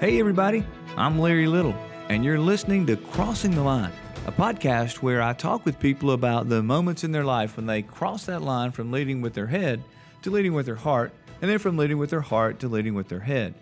[0.00, 0.64] Hey, everybody,
[0.96, 1.74] I'm Larry Little,
[2.08, 3.92] and you're listening to Crossing the Line,
[4.26, 7.82] a podcast where I talk with people about the moments in their life when they
[7.82, 9.84] cross that line from leading with their head
[10.22, 13.08] to leading with their heart, and then from leading with their heart to leading with
[13.08, 13.52] their head.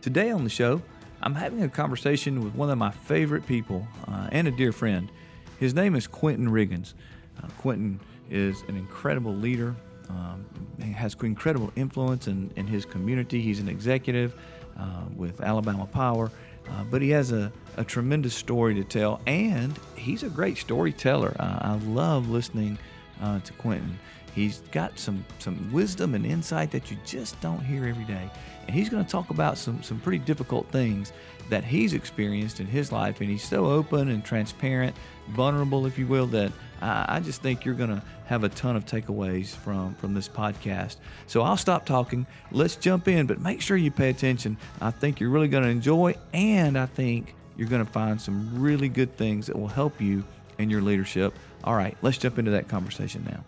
[0.00, 0.80] Today on the show,
[1.20, 5.10] I'm having a conversation with one of my favorite people uh, and a dear friend.
[5.60, 6.94] His name is Quentin Riggins.
[7.42, 9.76] Uh, Quentin is an incredible leader.
[10.08, 10.46] Um,
[10.94, 13.40] has incredible influence in, in his community.
[13.40, 14.34] He's an executive
[14.78, 16.30] uh, with Alabama Power.
[16.68, 21.36] Uh, but he has a, a tremendous story to tell, and he's a great storyteller.
[21.38, 22.78] I love listening
[23.20, 23.98] uh, to Quentin.
[24.34, 28.28] He's got some, some wisdom and insight that you just don't hear every day.
[28.66, 31.12] And he's going to talk about some, some pretty difficult things
[31.50, 33.20] that he's experienced in his life.
[33.20, 34.96] And he's so open and transparent,
[35.30, 36.50] vulnerable, if you will, that
[36.82, 40.28] I, I just think you're going to have a ton of takeaways from, from this
[40.28, 40.96] podcast.
[41.26, 42.26] So I'll stop talking.
[42.50, 44.56] Let's jump in, but make sure you pay attention.
[44.80, 48.60] I think you're really going to enjoy, and I think you're going to find some
[48.60, 50.24] really good things that will help you
[50.58, 51.34] in your leadership.
[51.62, 53.44] All right, let's jump into that conversation now.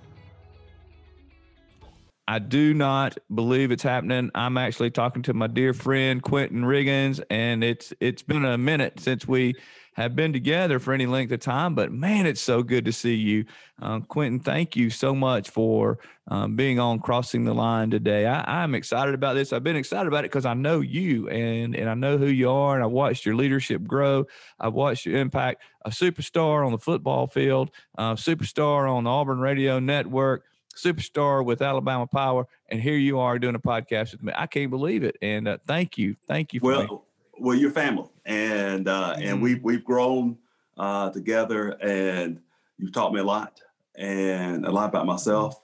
[2.28, 4.30] I do not believe it's happening.
[4.34, 8.98] I'm actually talking to my dear friend Quentin Riggins, and it's it's been a minute
[8.98, 9.54] since we
[9.92, 11.76] have been together for any length of time.
[11.76, 13.44] But man, it's so good to see you,
[13.80, 14.40] um, Quentin.
[14.40, 18.26] Thank you so much for um, being on Crossing the Line today.
[18.26, 19.52] I, I'm excited about this.
[19.52, 22.50] I've been excited about it because I know you and and I know who you
[22.50, 24.26] are, and I watched your leadership grow.
[24.58, 29.38] I've watched your impact, a superstar on the football field, uh, superstar on the Auburn
[29.38, 30.42] Radio Network
[30.76, 34.32] superstar with Alabama Power, and here you are doing a podcast with me.
[34.36, 35.16] I can't believe it.
[35.22, 36.60] And uh, thank you, thank you.
[36.62, 36.98] well, me.
[37.38, 39.24] well, your family, and uh, mm.
[39.24, 40.38] and we've we've grown
[40.78, 42.40] uh, together, and
[42.78, 43.60] you've taught me a lot,
[43.96, 45.60] and a lot about myself,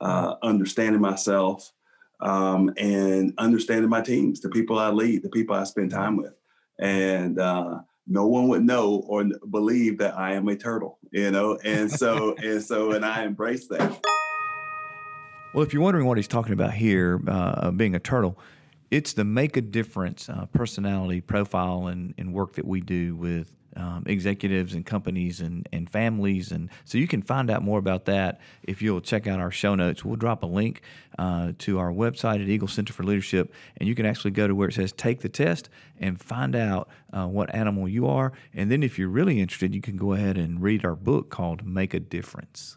[0.00, 1.72] uh, understanding myself,
[2.20, 6.34] um, and understanding my teams, the people I lead, the people I spend time with,
[6.78, 11.58] and uh, no one would know or believe that I am a turtle, you know,
[11.64, 14.04] and so and so, and I embrace that.
[15.54, 18.36] Well, if you're wondering what he's talking about here, uh, being a turtle,
[18.90, 23.54] it's the make a difference uh, personality profile and, and work that we do with
[23.76, 26.50] um, executives and companies and, and families.
[26.50, 29.76] And so you can find out more about that if you'll check out our show
[29.76, 30.04] notes.
[30.04, 30.82] We'll drop a link
[31.20, 34.56] uh, to our website at Eagle Center for Leadership, and you can actually go to
[34.56, 35.68] where it says take the test
[36.00, 38.32] and find out uh, what animal you are.
[38.52, 41.64] And then if you're really interested, you can go ahead and read our book called
[41.64, 42.76] Make a Difference.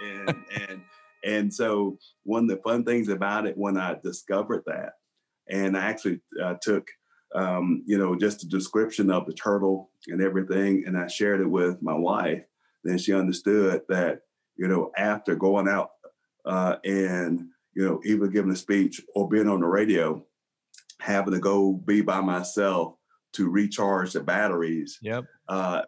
[0.00, 0.82] And, and
[1.24, 4.92] and so one of the fun things about it when I discovered that,
[5.48, 6.86] and I actually uh, took,
[7.34, 11.50] um, you know, just a description of the turtle and everything, and I shared it
[11.50, 12.42] with my wife.
[12.84, 14.20] Then she understood that,
[14.56, 15.90] you know, after going out
[16.44, 20.24] uh, and you know, either giving a speech or being on the radio,
[21.00, 22.94] having to go be by myself
[23.34, 24.98] to recharge the batteries.
[25.02, 25.24] Yep.
[25.48, 25.82] Uh,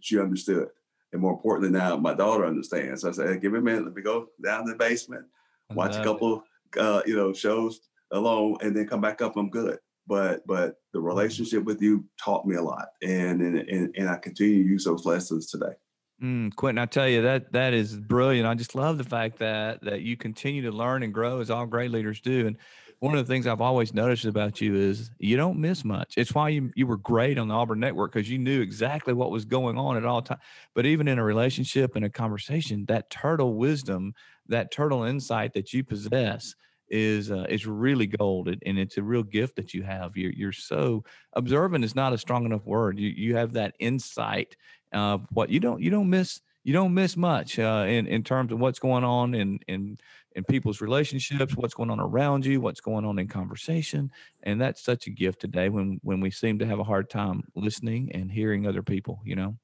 [0.00, 0.68] she understood.
[1.12, 3.04] And more importantly, now my daughter understands.
[3.04, 3.84] I said, hey, give me a minute.
[3.84, 5.26] Let me go down to the basement,
[5.70, 6.42] watch a couple,
[6.78, 7.80] uh, you know, shows
[8.12, 9.36] alone, and then come back up.
[9.36, 9.78] I'm good.
[10.06, 11.06] But but the mm-hmm.
[11.06, 14.84] relationship with you taught me a lot, and and and, and I continue to use
[14.84, 15.74] those lessons today.
[16.22, 18.46] Mm, Quentin, I tell you that that is brilliant.
[18.46, 21.66] I just love the fact that that you continue to learn and grow as all
[21.66, 22.46] great leaders do.
[22.46, 22.56] And
[23.02, 26.14] one of the things I've always noticed about you is you don't miss much.
[26.16, 29.32] It's why you you were great on the Auburn Network because you knew exactly what
[29.32, 30.40] was going on at all times.
[30.72, 34.14] But even in a relationship and a conversation, that turtle wisdom,
[34.46, 36.54] that turtle insight that you possess
[36.90, 40.16] is uh, is really gold, and it's a real gift that you have.
[40.16, 41.02] You're you're so
[41.32, 43.00] observant is not a strong enough word.
[43.00, 44.54] You you have that insight
[44.92, 48.52] of what you don't you don't miss you don't miss much uh, in in terms
[48.52, 49.98] of what's going on in in
[50.34, 54.10] in people's relationships, what's going on around you, what's going on in conversation,
[54.44, 57.42] and that's such a gift today when when we seem to have a hard time
[57.54, 59.20] listening and hearing other people.
[59.24, 59.56] You know.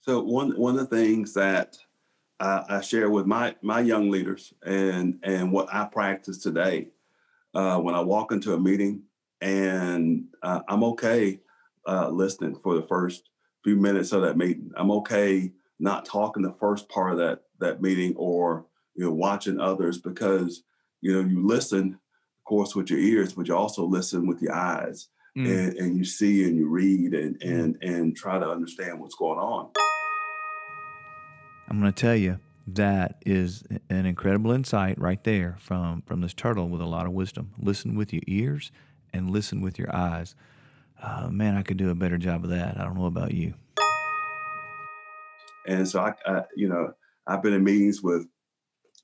[0.00, 1.78] So one one of the things that
[2.40, 6.88] I, share with my my young leaders and and what I practice today
[7.54, 9.02] uh, when I walk into a meeting
[9.40, 11.40] and uh, I'm okay
[11.86, 13.30] uh, listening for the first
[13.62, 14.70] few minutes of that meeting.
[14.76, 19.60] I'm okay not talking the first part of that that meeting or you know watching
[19.60, 20.62] others because
[21.00, 24.54] you know you listen of course with your ears but you also listen with your
[24.54, 25.46] eyes mm.
[25.46, 27.50] and, and you see and you read and mm.
[27.50, 29.70] and and try to understand what's going on.
[31.68, 36.34] I'm going to tell you that is an incredible insight right there from from this
[36.34, 37.52] turtle with a lot of wisdom.
[37.58, 38.70] Listen with your ears
[39.12, 40.34] and listen with your eyes.
[41.02, 42.78] Uh, man i could do a better job of that.
[42.78, 43.54] I don't know about you
[45.66, 46.92] and so I, I you know
[47.26, 48.26] i've been in meetings with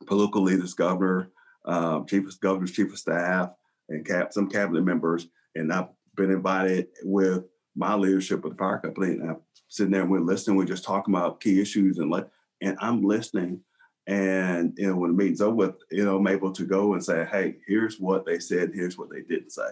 [0.06, 1.31] political leaders, governor,
[1.64, 3.50] um, chief of governors, chief of staff,
[3.88, 7.44] and cap, some cabinet members, and I've been invited with
[7.75, 10.56] my leadership with the power company, and I'm sitting there and we're listening.
[10.56, 12.28] We're just talking about key issues and let,
[12.61, 13.61] and I'm listening.
[14.06, 17.04] And you know, when the meeting's over with, you know, I'm able to go and
[17.04, 18.70] say, "Hey, here's what they said.
[18.72, 19.69] Here's what they didn't say."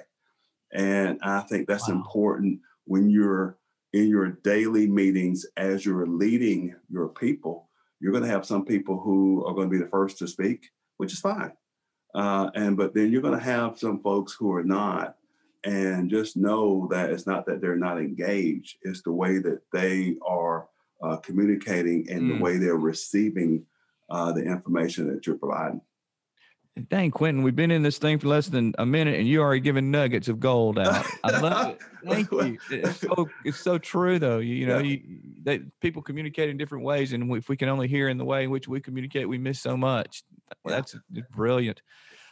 [0.73, 1.95] And I think that's wow.
[1.95, 3.57] important when you're
[3.97, 7.71] in your daily meetings as you're leading your people.
[7.99, 10.69] You're going to have some people who are going to be the first to speak,
[10.99, 11.53] which is fine.
[12.15, 15.17] Uh, and but then you're going to have some folks who are not
[15.65, 20.15] and just know that it's not that they're not engaged it's the way that they
[20.25, 20.69] are
[21.03, 22.37] uh, communicating and mm.
[22.37, 23.65] the way they're receiving
[24.09, 25.81] uh, the information that you're providing
[26.89, 29.61] Dang, Quentin, we've been in this thing for less than a minute, and you already
[29.61, 31.07] giving nuggets of gold out.
[31.25, 31.81] I love it.
[32.07, 32.59] Thank you.
[32.71, 34.39] It's so it's so true, though.
[34.39, 34.85] You, you know, yeah.
[34.85, 35.01] you,
[35.43, 38.45] they, people communicate in different ways, and if we can only hear in the way
[38.45, 40.23] in which we communicate, we miss so much.
[40.67, 40.95] That's
[41.31, 41.81] brilliant.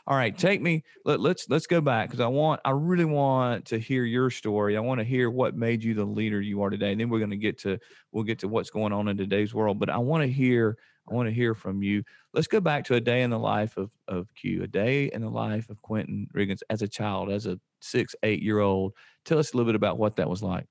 [0.07, 0.85] All right, take me.
[1.07, 4.77] Let, let's let's go back because I want I really want to hear your story.
[4.77, 6.93] I want to hear what made you the leader you are today.
[6.93, 7.79] And then we're going to get to
[8.13, 9.79] we'll get to what's going on in today's world.
[9.79, 10.77] But I want to hear
[11.11, 12.03] I want to hear from you.
[12.35, 15.23] Let's go back to a day in the life of of Q, a day in
[15.23, 18.93] the life of Quentin Riggins as a child, as a six eight year old.
[19.25, 20.67] Tell us a little bit about what that was like.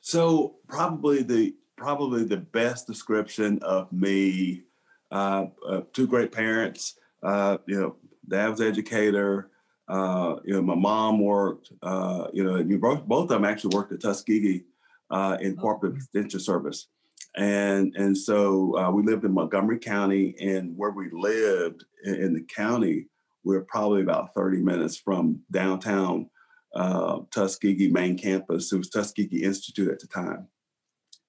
[0.00, 4.62] So probably the probably the best description of me.
[5.10, 6.94] Uh, uh, two great parents.
[7.22, 7.96] Uh, you know,
[8.28, 9.50] dad was educator.
[9.88, 11.72] Uh, you know, my mom worked.
[11.82, 14.64] Uh, you know, you both both of them actually worked at Tuskegee
[15.10, 16.88] uh, in cooperative extension service,
[17.36, 22.34] and and so uh, we lived in Montgomery County, and where we lived in, in,
[22.34, 23.06] the county,
[23.44, 26.28] we are probably about thirty minutes from downtown
[26.74, 28.70] uh, Tuskegee main campus.
[28.70, 30.48] It was Tuskegee Institute at the time,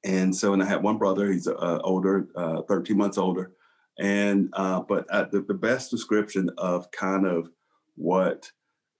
[0.03, 1.31] and so and I had one brother.
[1.31, 2.27] He's uh, older,
[2.67, 3.53] thirteen months older
[3.99, 7.49] and uh, but uh, the, the, best description of kind of
[7.95, 8.49] what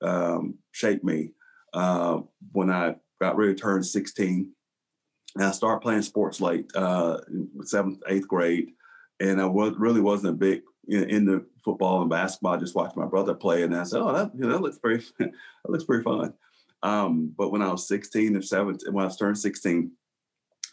[0.02, 1.32] um, shaped me
[1.74, 2.20] uh,
[2.52, 4.52] when I got ready to turn 16.
[5.36, 7.20] And I started playing sports late, uh,
[7.64, 8.72] seventh, eighth grade,
[9.20, 12.56] and I was really wasn't a big you know, into football and basketball.
[12.56, 14.80] I just watched my brother play, and I said, "Oh, that you know that looks
[14.80, 15.32] pretty that
[15.66, 16.34] looks pretty fun."
[16.82, 19.92] Um, but when I was 16 or 17, when I was turned 16,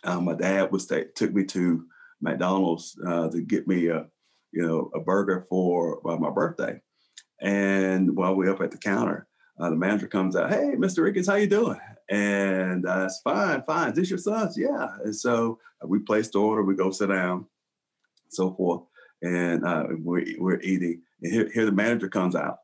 [0.05, 1.85] um, my dad was t- took me to
[2.21, 4.07] McDonald's uh, to get me a
[4.53, 6.81] you know, a burger for uh, my birthday.
[7.41, 9.27] And while we're up at the counter,
[9.59, 10.99] uh, the manager comes out, "Hey, Mr.
[10.99, 11.79] Riggins, how you doing?"
[12.09, 13.91] And uh, it's fine, fine.
[13.91, 14.57] Is this your son's?
[14.57, 14.89] Yeah.
[15.05, 17.47] And so uh, we place the order, we go sit down,
[18.29, 18.83] so forth,
[19.23, 21.03] and uh, we're we're eating.
[21.23, 22.59] And here, here the manager comes out,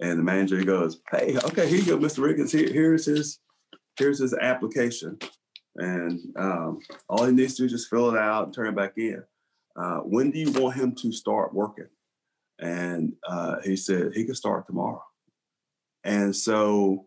[0.00, 2.18] and the manager goes, "Hey, okay, here you go, Mr.
[2.20, 2.50] Riggins.
[2.50, 3.38] Here, here's his
[3.96, 5.18] here's his application,
[5.76, 8.76] and um, all he needs to do is just fill it out and turn it
[8.76, 9.22] back in."
[9.76, 11.88] Uh, when do you want him to start working?
[12.58, 15.02] And uh, he said he could start tomorrow.
[16.04, 17.06] And so,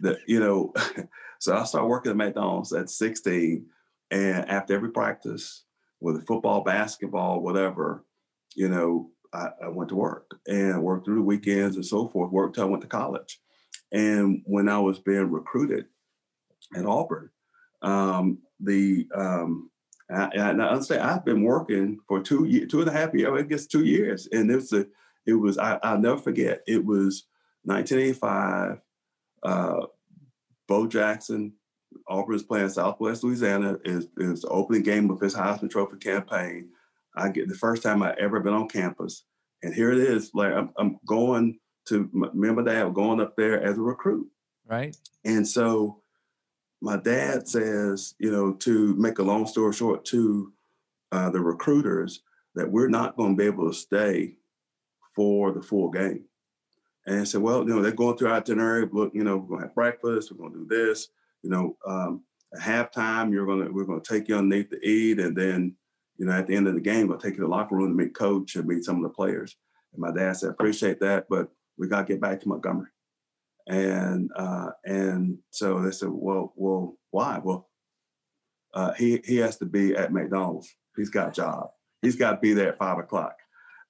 [0.00, 0.72] the you know,
[1.40, 3.66] so I started working at McDonald's at 16,
[4.10, 5.64] and after every practice,
[5.98, 8.04] whether football, basketball, whatever,
[8.54, 12.30] you know, I, I went to work and worked through the weekends and so forth.
[12.30, 13.40] Worked till I went to college.
[13.92, 15.86] And when I was being recruited
[16.76, 17.30] at Auburn,
[17.82, 19.70] um, the um,
[20.10, 23.32] I, and I understand I've been working for two years, two and a half years,
[23.32, 24.28] I guess two years.
[24.30, 24.86] And it was, a,
[25.26, 27.24] it was I, will never forget, it was
[27.64, 28.78] 1985.
[29.42, 29.86] Uh,
[30.66, 31.52] Bo Jackson,
[32.08, 36.70] Auburn is playing Southwest Louisiana, is, is the opening game of his Heisman Trophy campaign.
[37.16, 39.24] I get the first time I ever been on campus.
[39.62, 43.62] And here it is, like I'm, I'm going to, remember that, I'm going up there
[43.62, 44.28] as a recruit.
[44.66, 44.96] Right.
[45.24, 46.02] And so
[46.84, 50.52] my dad says, you know, to make a long story short, to
[51.12, 52.20] uh, the recruiters
[52.54, 54.34] that we're not going to be able to stay
[55.16, 56.24] for the full game.
[57.06, 58.86] And I said, well, you know, they're going through our itinerary.
[58.92, 60.30] Look, you know, we're going to have breakfast.
[60.30, 61.08] We're going to do this.
[61.42, 62.22] You know, um,
[62.54, 65.74] at halftime, you're going to we're going to take you underneath to eat, and then,
[66.18, 67.96] you know, at the end of the game, we'll take you to the locker room
[67.96, 69.56] to meet coach and meet some of the players.
[69.94, 71.48] And my dad said, appreciate that, but
[71.78, 72.88] we got to get back to Montgomery.
[73.66, 77.40] And uh, and so they said, well, well, why?
[77.42, 77.70] Well,
[78.74, 80.68] uh, he he has to be at McDonald's.
[80.96, 81.70] He's got a job.
[82.02, 83.36] He's got to be there at five o'clock.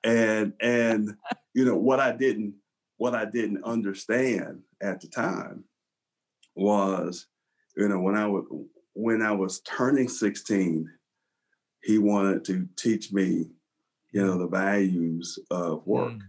[0.04, 1.16] And and
[1.54, 2.54] you know what I didn't
[2.98, 5.64] what I didn't understand at the time
[6.54, 7.26] was,
[7.76, 8.44] you know, when I was
[8.92, 10.88] when I was turning 16,
[11.82, 13.50] he wanted to teach me,
[14.12, 16.12] you know, the values of work.
[16.12, 16.20] Mm.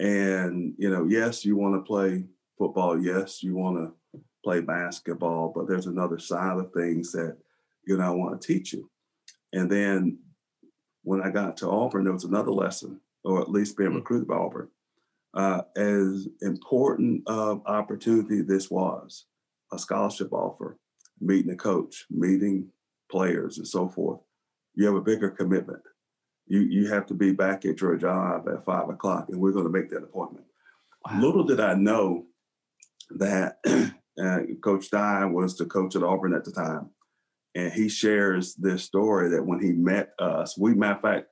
[0.00, 2.24] And, you know, yes, you want to play
[2.58, 7.36] football, yes, you want to play basketball, but there's another side of things that
[7.86, 8.90] you know I want to teach you.
[9.52, 10.18] And then
[11.02, 13.96] when I got to Auburn, there was another lesson, or at least being hmm.
[13.96, 14.68] recruited by Auburn.
[15.32, 19.26] Uh, as important of opportunity this was,
[19.72, 20.78] a scholarship offer,
[21.20, 22.68] meeting a coach, meeting
[23.10, 24.20] players, and so forth,
[24.74, 25.82] you have a bigger commitment.
[26.46, 29.64] You you have to be back at your job at five o'clock, and we're going
[29.64, 30.44] to make that appointment.
[31.04, 31.20] Wow.
[31.20, 32.26] Little did I know
[33.10, 33.58] that
[34.22, 36.90] uh, Coach Dye was the coach at Auburn at the time,
[37.54, 41.26] and he shares this story that when he met us, we matter of fact,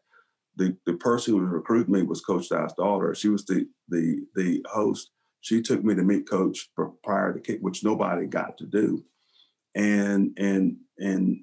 [0.57, 3.15] the the person who recruited me was Coach Dye's daughter.
[3.15, 5.11] She was the the the host.
[5.41, 6.71] She took me to meet Coach
[7.03, 9.05] prior to kick, which nobody got to do,
[9.75, 11.41] and and and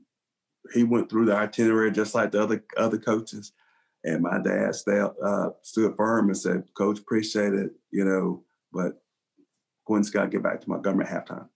[0.73, 3.51] he went through the itinerary just like the other other coaches.
[4.05, 9.01] And my dad stayed, uh, stood firm and said, "Coach, appreciate it, you know, but
[9.89, 11.49] Got to get back to Montgomery halftime,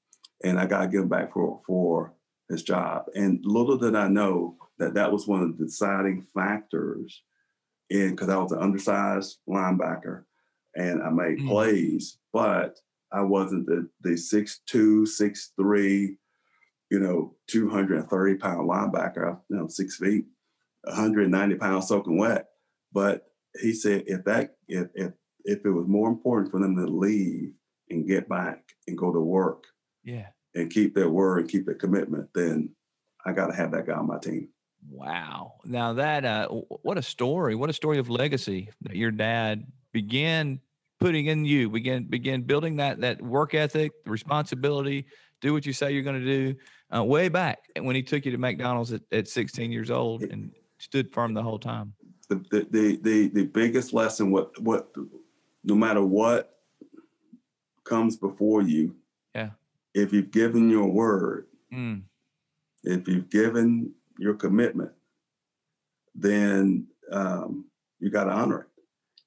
[0.44, 2.14] and I got to give him back for for
[2.50, 7.22] his job." And little did I know that that was one of the deciding factors
[7.90, 10.24] in because I was an undersized linebacker,
[10.76, 11.48] and I made mm.
[11.48, 12.80] plays, but
[13.12, 16.18] I wasn't the the six two, six three
[16.94, 20.26] you know, 230 pound linebacker, you know, six feet,
[20.84, 22.50] 190 pounds soaking wet.
[22.92, 23.24] But
[23.60, 25.12] he said if that if if
[25.44, 27.54] if it was more important for them to leave
[27.94, 29.66] and get back and go to work,
[30.04, 32.70] yeah, and keep their word and keep their commitment, then
[33.26, 34.50] I got to have that guy on my team.
[34.90, 35.54] Wow!
[35.66, 37.56] Now that uh, what a story!
[37.56, 40.60] What a story of legacy that your dad began
[41.00, 45.06] putting in you, began began building that that work ethic, responsibility,
[45.44, 46.56] do what you say you're going to do
[46.96, 50.52] uh, way back when he took you to McDonald's at, at 16 years old and
[50.78, 51.94] stood firm the whole time.
[52.30, 54.96] The, the, the, the, the biggest lesson, what, what,
[55.66, 56.60] no matter what
[57.84, 58.96] comes before you,
[59.36, 59.52] yeah.
[59.94, 62.02] if you've given your word, mm.
[62.84, 64.92] if you've given your commitment,
[66.16, 67.66] then um,
[68.00, 68.68] you got to honor it.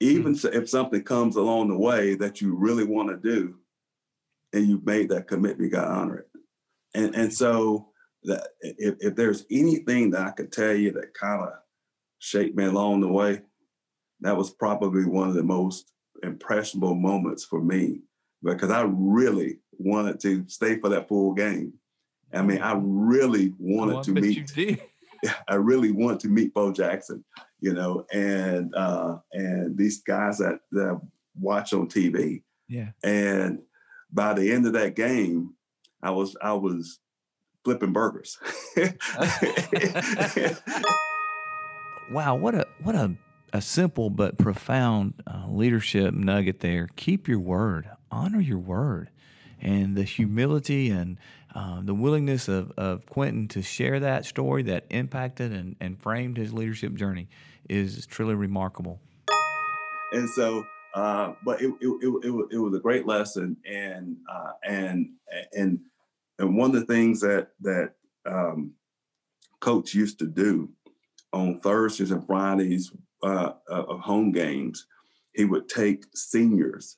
[0.01, 0.55] Even mm.
[0.55, 3.57] if something comes along the way that you really want to do,
[4.53, 6.29] and you've made that commitment, you got to honor it
[6.97, 7.89] and and so
[8.25, 11.53] that if, if there's anything that I could tell you that kind of
[12.19, 13.43] shaped me along the way,
[14.21, 18.01] that was probably one of the most impressionable moments for me
[18.55, 21.75] because I really wanted to stay for that full game.
[22.33, 24.81] I mean, I really wanted oh, I to meet.
[25.49, 27.25] I really want to meet Bo Jackson,
[27.61, 30.97] you know, and uh, and these guys that that I
[31.41, 32.43] watch on TV.
[32.69, 32.91] Yeah.
[33.03, 33.61] And
[34.13, 35.55] by the end of that game,
[36.03, 36.99] I was I was
[37.65, 38.39] flipping burgers.
[42.11, 43.17] wow, what a what a
[43.53, 46.89] a simple but profound uh, leadership nugget there.
[46.97, 49.11] Keep your word, honor your word,
[49.61, 51.19] and the humility and
[51.55, 56.37] uh, the willingness of, of Quentin to share that story that impacted and, and framed
[56.37, 57.29] his leadership journey
[57.69, 59.01] is truly remarkable.
[60.13, 65.11] And so, uh, but it, it, it, it, was a great lesson, and uh, and
[65.53, 65.81] and
[66.39, 67.93] and one of the things that that
[68.25, 68.73] um,
[69.61, 70.71] coach used to do
[71.33, 74.87] on Thursdays and Fridays uh, uh, of home games,
[75.35, 76.97] he would take seniors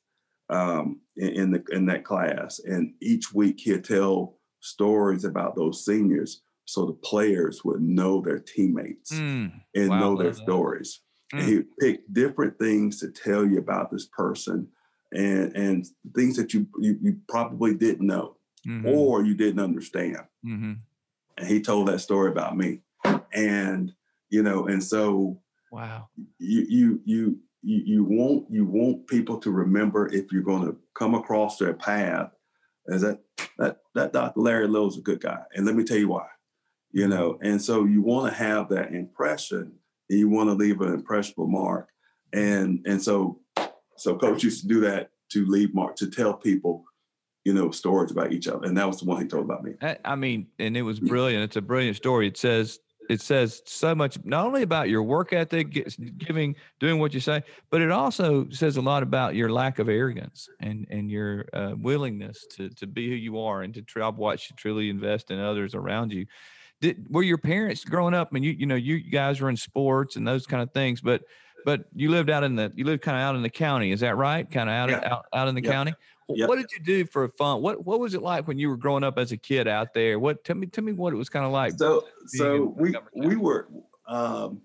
[0.50, 5.84] um, in, in, the in that class, and each week he'd tell stories about those
[5.84, 11.00] seniors, so the players would know their teammates mm, and wow, know their stories.
[11.34, 11.38] Mm.
[11.38, 14.68] And he'd pick different things to tell you about this person,
[15.12, 18.87] and and things that you, you, you probably didn't know mm-hmm.
[18.87, 20.25] or you didn't understand.
[20.44, 20.72] Mm-hmm.
[21.37, 22.80] And he told that story about me.
[23.32, 23.92] And,
[24.30, 26.08] you know, and so wow.
[26.38, 30.76] You you you you, you want you want people to remember if you're going to
[30.94, 32.30] come across their path
[32.90, 33.20] as that
[33.58, 34.40] that that Dr.
[34.40, 35.40] Larry Little's a good guy.
[35.54, 36.26] And let me tell you why.
[36.90, 39.72] You know, and so you want to have that impression
[40.08, 41.88] and you want to leave an impressionable mark.
[42.32, 43.40] And and so
[43.96, 46.84] so coach used to do that to leave mark to tell people
[47.48, 48.66] you know, stories about each other.
[48.66, 49.72] And that was the one he told about me.
[50.04, 51.44] I mean, and it was brilliant.
[51.44, 52.28] It's a brilliant story.
[52.28, 52.78] It says,
[53.09, 55.88] it says so much, not only about your work ethic,
[56.19, 59.88] giving, doing what you say, but it also says a lot about your lack of
[59.88, 64.07] arrogance and, and your uh, willingness to, to be who you are and to try
[64.09, 66.27] watch you truly invest in others around you.
[66.81, 68.29] Did, were your parents growing up?
[68.31, 71.00] I mean, you, you know, you guys were in sports and those kind of things,
[71.00, 71.23] but,
[71.65, 73.91] but you lived out in the, you lived kind of out in the county.
[73.91, 74.49] Is that right?
[74.49, 75.12] Kind of out, yeah.
[75.12, 75.73] out, out in the yeah.
[75.73, 75.95] county.
[76.30, 76.49] Yep.
[76.49, 77.62] What did you do for fun?
[77.62, 80.18] What What was it like when you were growing up as a kid out there?
[80.18, 81.78] What tell me tell me what it was kind of like.
[81.78, 83.68] So so we we were
[84.06, 84.61] um,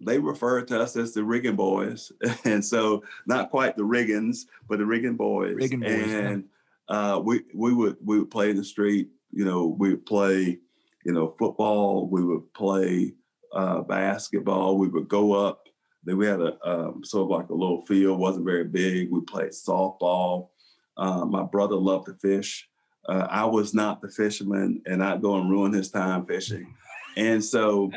[0.00, 2.12] they referred to us as the Riggin Boys,
[2.44, 5.54] and so not quite the Riggins, but the Riggin Boys.
[5.54, 6.44] Riggin Boys, and
[6.88, 7.14] yeah.
[7.14, 9.08] uh, we we would we would play in the street.
[9.30, 10.58] You know, we would play,
[11.04, 12.06] you know, football.
[12.06, 13.14] We would play
[13.52, 14.78] uh, basketball.
[14.78, 15.68] We would go up.
[16.04, 19.10] Then we had a um, sort of like a little field, wasn't very big.
[19.10, 20.48] We played softball.
[20.96, 22.68] Uh, my brother loved to fish.
[23.08, 26.74] uh, I was not the fisherman, and I'd go and ruin his time fishing.
[27.16, 27.90] And so,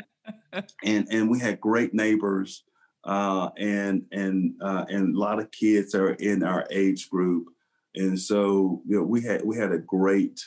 [0.84, 2.64] and and we had great neighbors,
[3.04, 7.46] uh, and and uh, and a lot of kids are in our age group,
[7.94, 10.44] and so you know we had we had a great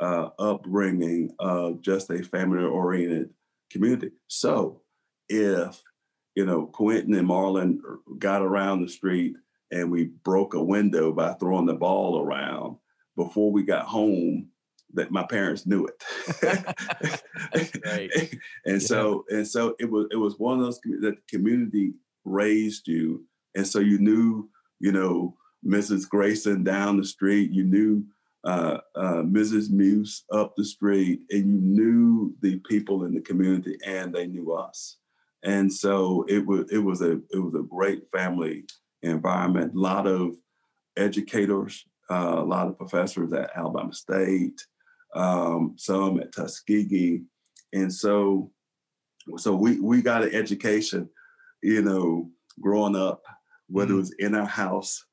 [0.00, 3.30] uh, upbringing of just a family oriented
[3.70, 4.10] community.
[4.26, 4.82] So
[5.28, 5.80] if
[6.34, 7.78] you know Quentin and Marlon
[8.18, 9.36] got around the street
[9.72, 12.76] and we broke a window by throwing the ball around
[13.16, 14.48] before we got home
[14.94, 16.04] that my parents knew it.
[18.64, 18.86] And yeah.
[18.86, 23.24] so and so it was it was one of those that the community raised you
[23.56, 24.48] and so you knew
[24.78, 25.34] you know
[25.66, 28.04] mrs grayson down the street you knew
[28.44, 33.76] uh, uh, mrs muse up the street and you knew the people in the community
[33.86, 34.96] and they knew us.
[35.44, 38.64] And so it was it was a it was a great family
[39.02, 39.74] environment.
[39.74, 40.36] A lot of
[40.96, 44.66] educators, uh, a lot of professors at Alabama State,
[45.14, 47.22] um, some at Tuskegee,
[47.72, 48.50] and so
[49.36, 51.08] so we we got an education,
[51.62, 52.30] you know,
[52.60, 53.22] growing up,
[53.68, 53.96] whether mm-hmm.
[53.96, 55.04] it was in our house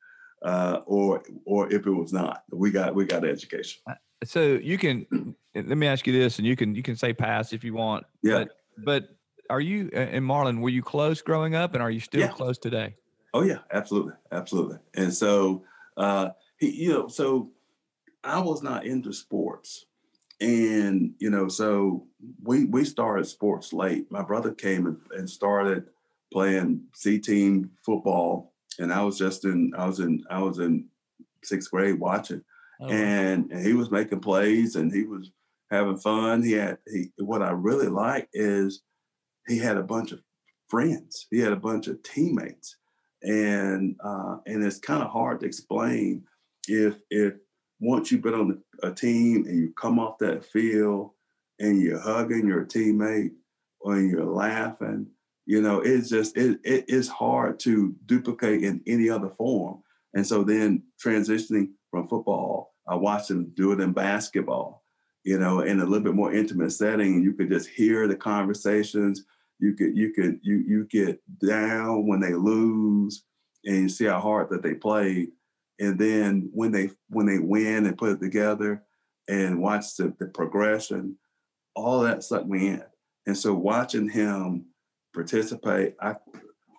[0.44, 3.82] uh, or or if it was not, we got we got education.
[3.90, 5.06] Uh, so you can
[5.56, 8.06] let me ask you this, and you can you can say pass if you want.
[8.24, 8.46] Yeah.
[8.46, 8.50] But,
[8.86, 9.10] but
[9.50, 10.62] are you and Marlon?
[10.62, 12.28] Were you close growing up, and are you still yeah.
[12.30, 12.96] close today?
[13.34, 14.78] Oh yeah, absolutely, absolutely.
[14.96, 15.64] And so
[15.98, 17.52] uh, he, you know, so
[18.24, 19.86] I was not into sports,
[20.42, 22.08] and you know, so
[22.44, 24.12] we we started sports late.
[24.12, 25.86] My brother came and, and started
[26.32, 30.86] playing C team football, and I was just in I was in I was in
[31.44, 32.44] sixth grade watching,
[32.82, 32.88] oh.
[32.88, 35.32] and, and he was making plays and he was
[35.70, 36.44] having fun.
[36.44, 38.82] He had he what I really like is
[39.48, 40.22] he had a bunch of
[40.68, 41.28] friends.
[41.30, 42.76] He had a bunch of teammates
[43.24, 46.24] and uh, and it's kind of hard to explain
[46.68, 47.34] if if
[47.80, 51.12] once you've been on a team and you come off that field
[51.60, 53.32] and you're hugging your teammate
[53.80, 55.08] or you're laughing,
[55.46, 59.82] you know, it's just it, it is hard to duplicate in any other form.
[60.14, 64.84] And so then transitioning from football, I watched them do it in basketball,
[65.24, 69.26] you know, in a little bit more intimate setting, you could just hear the conversations
[69.60, 73.24] you could you could you you get down when they lose
[73.66, 75.30] and you see how hard that they played.
[75.80, 78.84] And then when they when they win and put it together
[79.28, 81.18] and watch the, the progression
[81.76, 82.84] all that sucked me in.
[83.28, 84.66] And so watching him
[85.14, 86.16] participate i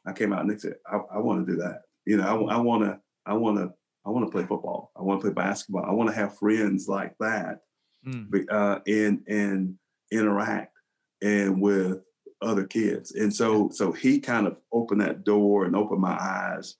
[0.06, 1.82] i came out and said i, I want to do that.
[2.06, 3.72] You know i want to i want to
[4.06, 4.90] i want to play football.
[4.96, 5.84] I want to play basketball.
[5.84, 7.60] I want to have friends like that
[8.06, 8.46] mm.
[8.50, 9.76] uh, and and
[10.10, 10.76] interact
[11.22, 11.98] and with
[12.42, 13.12] other kids.
[13.12, 16.76] And so so he kind of opened that door and opened my eyes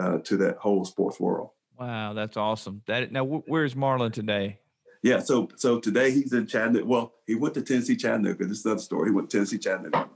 [0.00, 1.50] uh, to that whole sports world.
[1.78, 2.82] Wow, that's awesome.
[2.86, 4.58] That now where's Marlon today?
[5.02, 6.86] Yeah, so so today he's in Chattanooga.
[6.86, 8.46] Well, he went to Tennessee Chattanooga.
[8.46, 9.08] This is another story.
[9.08, 10.08] He went to Tennessee Chattanooga,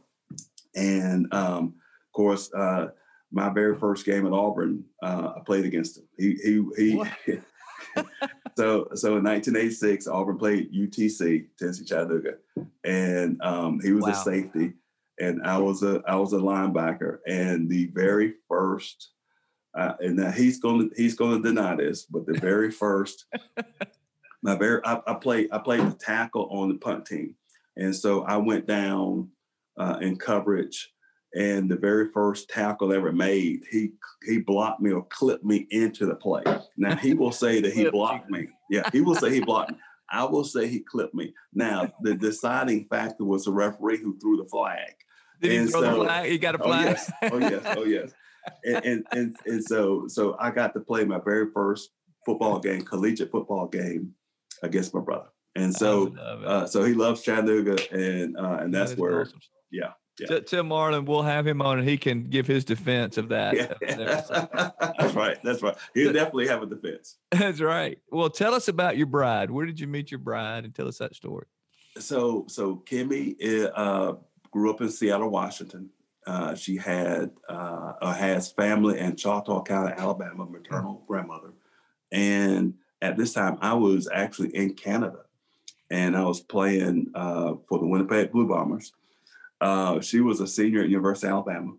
[0.74, 1.74] and um,
[2.06, 2.88] of course, uh,
[3.32, 6.04] my very first game at Auburn, uh, I played against him.
[6.16, 7.40] He he he.
[8.56, 12.35] so so in 1986, Auburn played UTC, Tennessee Chattanooga,
[12.85, 14.11] and um, he was wow.
[14.11, 14.74] a safety
[15.18, 17.18] and I was a I was a linebacker.
[17.26, 19.11] And the very first,
[19.76, 23.26] uh, and now he's going to he's going to deny this, but the very first,
[24.42, 27.35] my very I, I played I played the tackle on the punt team,
[27.76, 29.31] and so I went down
[29.79, 30.92] uh, in coverage.
[31.35, 33.90] And the very first tackle ever made, he
[34.26, 36.42] he blocked me or clipped me into the play.
[36.79, 38.48] Now he will say that he blocked me.
[38.70, 39.79] Yeah, he will say he blocked me.
[40.11, 41.35] I will say he clipped me.
[41.52, 44.94] Now, the deciding factor was the referee who threw the flag.
[45.40, 46.31] Did he throw so, the flag?
[46.31, 46.87] He got a flag.
[46.87, 48.12] Oh yes, oh yes, oh yes.
[48.64, 51.90] and, and and and so so I got to play my very first
[52.25, 54.14] football game, collegiate football game
[54.62, 55.29] against my brother.
[55.55, 59.40] And so uh, so he loves Chattanooga, and uh, and that's that where awesome.
[59.70, 59.92] yeah.
[60.18, 60.40] Yeah.
[60.40, 63.55] Tim Marlon, we'll have him on and he can give his defense of that.
[63.55, 63.75] Yeah.
[64.99, 65.37] that's right.
[65.44, 65.77] That's right.
[65.92, 67.18] He'll definitely have a defense.
[67.33, 67.99] That's right.
[68.11, 69.51] Well, tell us about your bride.
[69.51, 71.44] Where did you meet your bride and tell us that story?
[71.99, 74.14] So, so Kimmy eh, uh,
[74.50, 75.90] grew up in Seattle, Washington.
[76.26, 81.06] Uh, she had uh, has family in Choctaw County, Alabama, maternal mm-hmm.
[81.06, 81.52] grandmother.
[82.11, 85.20] And at this time, I was actually in Canada,
[85.90, 88.92] and I was playing uh, for the Winnipeg Blue Bombers.
[89.61, 91.74] Uh, she was a senior at University of Alabama,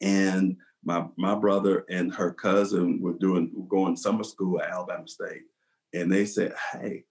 [0.00, 5.06] and my my brother and her cousin were doing were going summer school at Alabama
[5.06, 5.42] State,
[5.92, 7.04] and they said, "Hey,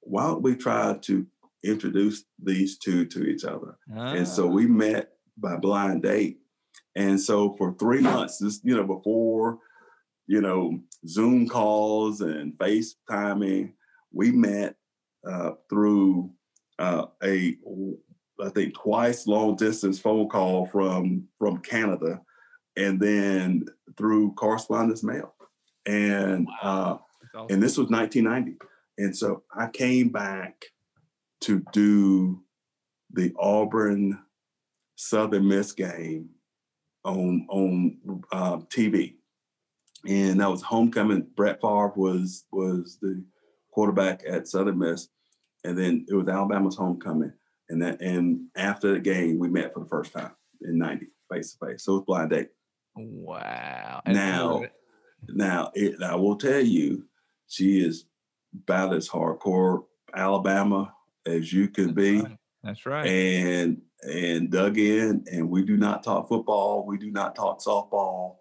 [0.00, 1.26] why don't we try to
[1.64, 3.78] introduced these two to each other.
[3.94, 4.12] Ah.
[4.12, 4.68] And so we ah.
[4.68, 6.38] met by blind date.
[6.94, 9.58] And so for three months, this, you know, before,
[10.26, 13.72] you know, Zoom calls and FaceTiming,
[14.12, 14.76] we met
[15.28, 16.30] uh, through
[16.78, 17.56] uh, a
[18.42, 22.20] I think twice long distance phone call from from Canada,
[22.76, 23.64] and then
[23.96, 25.34] through correspondence mail,
[25.86, 26.98] and uh,
[27.34, 27.46] awesome.
[27.50, 28.58] and this was 1990,
[28.98, 30.66] and so I came back
[31.42, 32.42] to do
[33.12, 34.18] the Auburn
[34.96, 36.30] Southern Miss game
[37.04, 37.98] on on
[38.32, 39.14] uh, TV,
[40.06, 41.26] and that was homecoming.
[41.36, 43.24] Brett Favre was was the
[43.70, 45.08] quarterback at Southern Miss,
[45.64, 47.32] and then it was Alabama's homecoming.
[47.68, 50.30] And that and after the game we met for the first time
[50.62, 51.84] in 90 face to face.
[51.84, 52.50] So it was blind date.
[52.94, 54.02] Wow.
[54.06, 54.62] Now
[55.28, 57.04] now it, i will tell you
[57.48, 58.04] she is
[58.54, 60.92] about as hardcore alabama
[61.26, 62.38] as you can that's be right.
[62.62, 67.34] that's right and and dug in and we do not talk football we do not
[67.34, 68.36] talk softball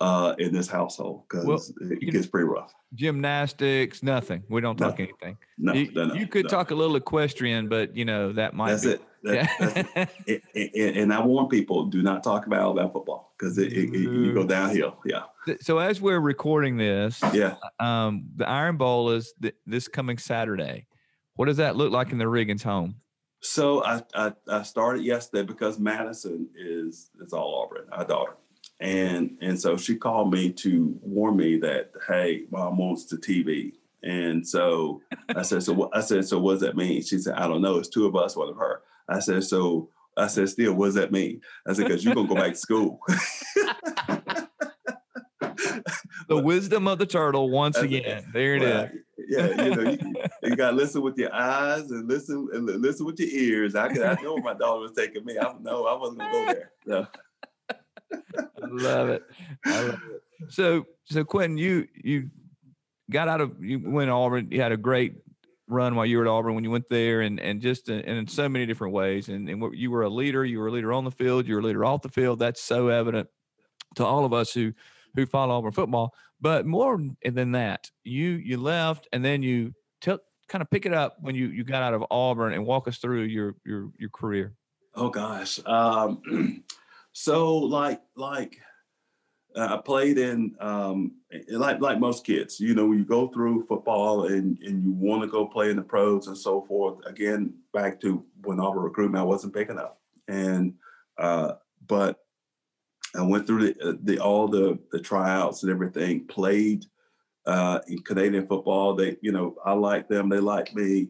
[0.00, 2.72] uh, in this household because well, it gets pretty rough.
[2.94, 4.42] Gymnastics, nothing.
[4.48, 5.36] We don't talk no, anything.
[5.58, 6.48] No, you, no, you could no.
[6.48, 8.70] talk a little equestrian, but you know that might.
[8.70, 9.02] That's be, it.
[9.22, 9.48] That, yeah.
[9.94, 10.42] that's it.
[10.54, 10.96] it, it.
[10.96, 14.96] And I warn people: do not talk about Alabama football because it, you go downhill.
[15.04, 15.24] Yeah.
[15.60, 20.86] So as we're recording this, yeah, um, the Iron Bowl is th- this coming Saturday.
[21.36, 22.96] What does that look like in the Riggins home?
[23.40, 28.36] So I, I, I started yesterday because Madison is is all Auburn, our daughter.
[28.80, 33.72] And and so she called me to warn me that hey mom wants the tv
[34.02, 35.02] and so
[35.36, 37.02] i said so what i said so what does that mean?
[37.02, 37.78] She said i don't know.
[37.78, 38.82] It's two of us one of her.
[39.08, 41.40] I said so i said still what does that mean?
[41.66, 43.00] I said because you're gonna go back to school.
[46.30, 48.30] The wisdom of the turtle once again.
[48.32, 48.90] There it well, is.
[49.30, 49.98] Yeah you know you,
[50.42, 54.02] you, gotta listen with your eyes and listen and listen with your ears i could
[54.02, 56.72] i know where my daughter was taking me i know i wasn't gonna go there
[56.86, 57.06] so.
[58.12, 59.22] I love it.
[59.64, 60.52] I love it.
[60.52, 62.30] So, so Quentin, you you
[63.10, 64.48] got out of you went to Auburn.
[64.50, 65.14] You had a great
[65.68, 68.18] run while you were at Auburn when you went there, and and just in, and
[68.18, 69.28] in so many different ways.
[69.28, 70.44] And and you were a leader.
[70.44, 71.46] You were a leader on the field.
[71.46, 72.38] You were a leader off the field.
[72.38, 73.28] That's so evident
[73.96, 74.72] to all of us who
[75.14, 76.14] who follow Auburn football.
[76.40, 80.92] But more than that, you you left, and then you took kind of pick it
[80.92, 84.10] up when you you got out of Auburn and walk us through your your your
[84.10, 84.54] career.
[84.94, 85.60] Oh gosh.
[85.66, 86.64] Um,
[87.12, 88.58] So like like
[89.56, 91.16] uh, I played in um,
[91.48, 95.22] like like most kids, you know, when you go through football and and you want
[95.22, 97.04] to go play in the pros and so forth.
[97.06, 99.96] Again, back to when Auburn recruitment, I wasn't big enough,
[100.28, 100.74] and
[101.18, 101.54] uh,
[101.86, 102.20] but
[103.16, 106.26] I went through the, uh, the all the the tryouts and everything.
[106.26, 106.86] Played
[107.46, 108.94] uh, in Canadian football.
[108.94, 110.28] They, you know, I like them.
[110.28, 111.08] They like me.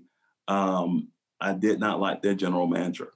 [0.48, 1.08] Um,
[1.40, 3.12] I did not like their general manager.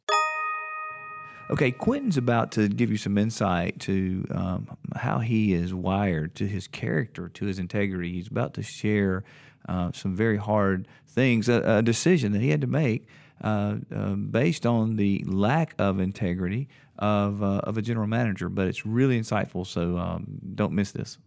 [1.51, 6.47] Okay, Quentin's about to give you some insight to um, how he is wired, to
[6.47, 8.13] his character, to his integrity.
[8.13, 9.25] He's about to share
[9.69, 13.07] uh, some very hard things, a, a, decision that he had to make
[13.43, 16.69] uh, uh, based on the lack of integrity
[16.99, 18.49] of, uh, of a general manager.
[18.49, 21.19] But it's really insightful, so um, don't miss this.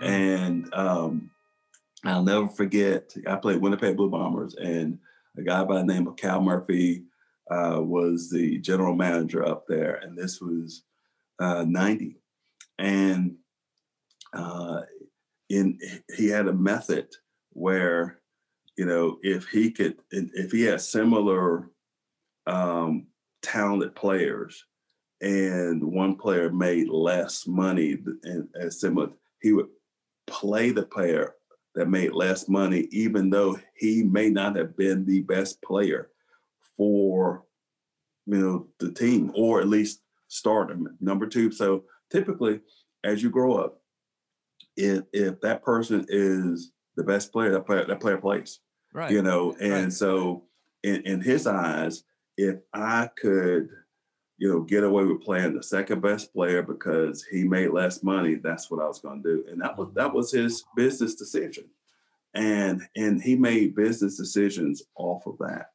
[0.00, 1.30] And um,
[2.04, 4.98] I'll never forget, I played Winnipeg Blue Bombers, and
[5.36, 7.04] a guy by the name of Cal Murphy
[7.50, 10.82] uh, was the general manager up there, and this was
[11.40, 12.16] uh, 90.
[12.78, 13.36] And
[14.32, 14.82] uh,
[15.48, 15.78] in
[16.16, 17.08] he had a method
[17.50, 18.20] where,
[18.76, 21.70] you know, if he could, if he had similar
[22.46, 23.06] um,
[23.48, 24.64] talented players,
[25.20, 29.68] and one player made less money and as similar, he would
[30.26, 31.34] play the player
[31.74, 36.10] that made less money, even though he may not have been the best player
[36.76, 37.44] for
[38.26, 40.96] you know the team or at least start them.
[41.00, 42.60] Number two, so typically
[43.04, 43.80] as you grow up,
[44.76, 48.60] if if that person is the best player, that player that player plays.
[48.92, 49.10] Right.
[49.10, 49.92] You know, and right.
[49.92, 50.44] so
[50.82, 52.04] in, in his eyes,
[52.38, 53.68] if I could,
[54.38, 58.36] you know, get away with playing the second best player because he made less money,
[58.36, 59.44] that's what I was gonna do.
[59.50, 61.64] And that was that was his business decision.
[62.34, 65.70] And and he made business decisions off of that.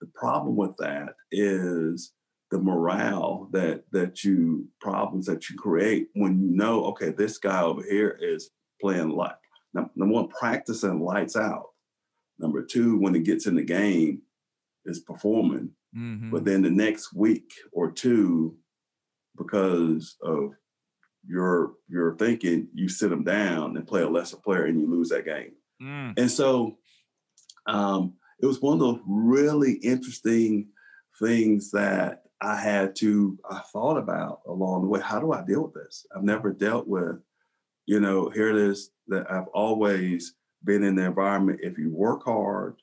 [0.00, 2.12] The problem with that is
[2.52, 7.62] the morale that that you problems that you create when you know, okay, this guy
[7.62, 8.50] over here is
[8.80, 9.34] playing light.
[9.74, 11.66] Number one, practicing lights out.
[12.38, 14.22] Number two, when it gets in the game,
[14.84, 15.70] is performing.
[15.96, 16.30] Mm-hmm.
[16.30, 18.56] But then the next week or two,
[19.36, 20.52] because of
[21.26, 25.08] your your thinking, you sit them down and play a lesser player and you lose
[25.10, 25.52] that game.
[25.82, 26.18] Mm.
[26.18, 26.78] And so
[27.66, 30.68] um, it was one of those really interesting
[31.18, 35.00] things that I had to, I thought about along the way.
[35.00, 36.06] How do I deal with this?
[36.14, 37.16] I've never dealt with,
[37.86, 41.60] you know, here it is that I've always been in the environment.
[41.62, 42.76] If you work hard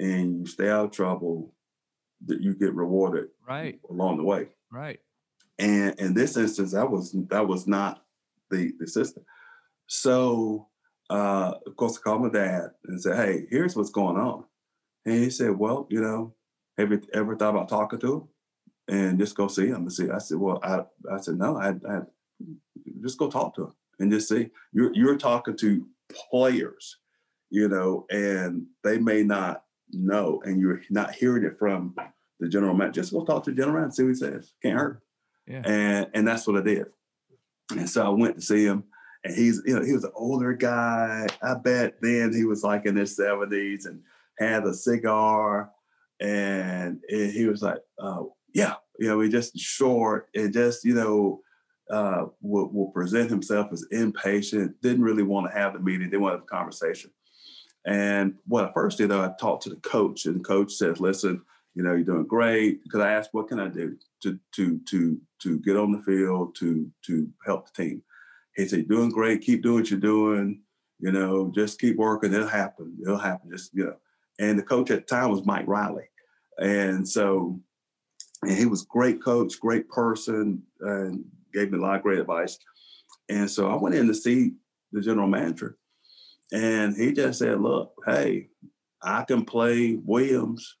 [0.00, 1.52] and you stay out of trouble,
[2.24, 4.48] that you get rewarded right along the way.
[4.72, 5.00] Right.
[5.58, 8.04] And in this instance, that was that was not
[8.50, 9.24] the the system.
[9.86, 10.68] So
[11.08, 14.44] uh, of course, I called my dad and said, "Hey, here's what's going on."
[15.04, 16.34] And he said, "Well, you know,
[16.78, 18.28] have you ever thought about talking to him
[18.88, 21.70] and just go see him and see?" I said, "Well, I I said no, I,
[21.88, 22.00] I
[23.02, 24.50] just go talk to him and just see.
[24.72, 25.86] You're you're talking to
[26.30, 26.98] players,
[27.50, 31.94] you know, and they may not know, and you're not hearing it from
[32.40, 33.00] the general manager.
[33.00, 34.52] Just go talk to the general manager, see what he says.
[34.62, 35.02] Can't hurt."
[35.46, 35.62] Yeah.
[35.64, 36.86] And and that's what I did.
[37.70, 38.84] And so I went to see him
[39.26, 41.26] and he's you know he was an older guy.
[41.42, 44.00] I bet then he was like in his seventies and
[44.38, 45.70] had a cigar,
[46.20, 48.22] and, and he was like, uh,
[48.54, 51.40] yeah, you know, he just short and just you know
[51.90, 54.80] uh, will, will present himself as impatient.
[54.82, 56.10] Didn't really want to have the meeting.
[56.10, 57.10] Didn't want to have a conversation.
[57.86, 61.00] And what I first did, though, I talked to the coach, and the coach says,
[61.00, 61.42] "Listen,
[61.74, 65.20] you know, you're doing great." Because I asked, "What can I do to to to
[65.42, 68.02] to get on the field to to help the team?"
[68.56, 69.42] He said, doing great.
[69.42, 70.62] Keep doing what you're doing.
[70.98, 72.32] You know, just keep working.
[72.32, 72.96] It'll happen.
[73.02, 73.50] It'll happen.
[73.50, 73.96] Just, you know.
[74.38, 76.08] And the coach at the time was Mike Riley.
[76.58, 77.60] And so,
[78.42, 82.58] and he was great coach, great person, and gave me a lot of great advice.
[83.28, 84.52] And so I went in to see
[84.92, 85.76] the general manager.
[86.52, 88.48] And he just said, look, hey,
[89.02, 90.76] I can play Williams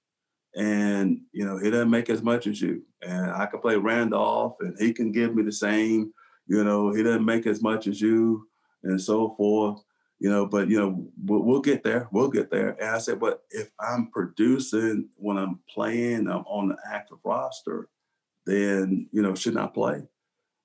[0.54, 4.56] and you know he doesn't make as much as you and i can play randolph
[4.60, 6.10] and he can give me the same
[6.46, 8.48] you know, he doesn't make as much as you
[8.82, 9.82] and so forth,
[10.18, 12.08] you know, but, you know, we'll, we'll get there.
[12.12, 12.76] We'll get there.
[12.80, 17.88] And I said, but if I'm producing when I'm playing, I'm on the active roster,
[18.46, 20.02] then, you know, shouldn't I play?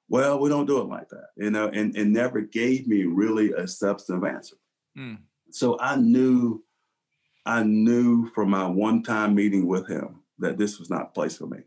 [0.07, 3.53] Well, we don't do it like that, you know, and, and never gave me really
[3.53, 4.57] a substantive answer.
[4.97, 5.19] Mm.
[5.51, 6.63] So I knew,
[7.45, 11.37] I knew from my one time meeting with him that this was not a place
[11.37, 11.59] for me.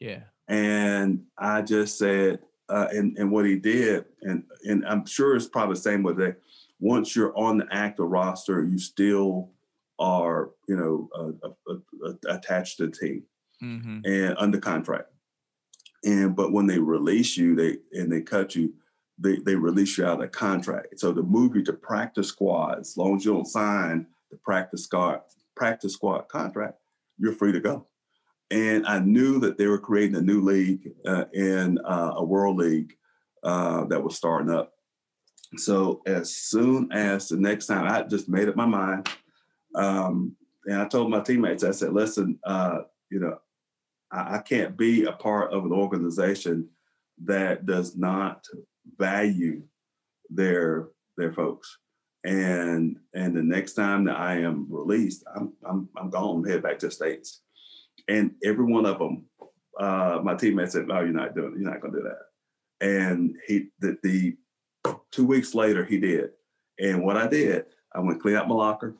[0.00, 0.22] Yeah.
[0.48, 5.48] And I just said, uh, and, and what he did, and, and I'm sure it's
[5.48, 6.36] probably the same with that.
[6.78, 9.50] Once you're on the active roster, you still
[9.98, 11.74] are, you know, uh, uh,
[12.06, 13.22] uh, attached to the team
[13.62, 14.00] mm-hmm.
[14.04, 15.08] and under contract.
[16.04, 18.72] And but when they release you, they and they cut you,
[19.20, 20.98] they they release you out of contract.
[20.98, 24.84] So to move you to practice squad, as long as you don't sign the practice
[24.84, 25.20] squad
[25.54, 26.78] practice squad contract,
[27.18, 27.86] you're free to go.
[28.50, 32.56] And I knew that they were creating a new league uh, in uh, a world
[32.56, 32.94] league
[33.44, 34.72] uh, that was starting up.
[35.56, 39.08] So as soon as the next time, I just made up my mind.
[39.74, 42.80] Um, and I told my teammates, I said, listen, uh,
[43.10, 43.38] you know,
[44.10, 46.68] I, I can't be a part of an organization
[47.24, 48.46] that does not
[48.98, 49.62] value
[50.28, 51.78] their their folks.
[52.24, 56.78] And and the next time that I am released, I'm I'm I'm gone, head back
[56.80, 57.42] to the States.
[58.08, 59.26] And every one of them,
[59.78, 61.54] uh, my teammates said, "No, you're not doing.
[61.56, 62.30] You're not going to do that."
[62.80, 64.36] And he, the, the
[65.10, 66.30] two weeks later, he did.
[66.78, 68.96] And what I did, I went clean out my locker.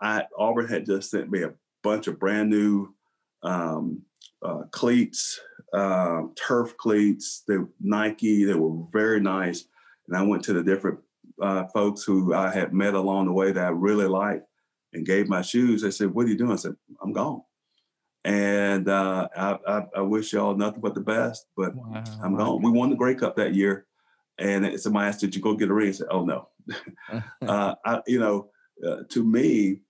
[0.00, 2.94] I Auburn had just sent me a bunch of brand new
[3.42, 4.02] um,
[4.42, 5.40] uh, cleats,
[5.72, 7.42] uh, turf cleats.
[7.46, 8.44] the Nike.
[8.44, 9.64] They were very nice.
[10.08, 10.98] And I went to the different
[11.40, 14.46] uh, folks who I had met along the way that I really liked
[14.92, 15.82] and gave my shoes.
[15.82, 17.42] They said, "What are you doing?" I said, "I'm gone."
[18.24, 22.04] And uh, I, I, I, wish y'all nothing but the best, but wow.
[22.22, 22.62] I'm gone.
[22.62, 23.86] We won the Grey Cup that year.
[24.38, 25.88] And somebody asked, Did you go get a ring?
[25.88, 26.48] I said, Oh, no.
[27.42, 28.50] uh, I, you know,
[28.86, 29.80] uh, to me,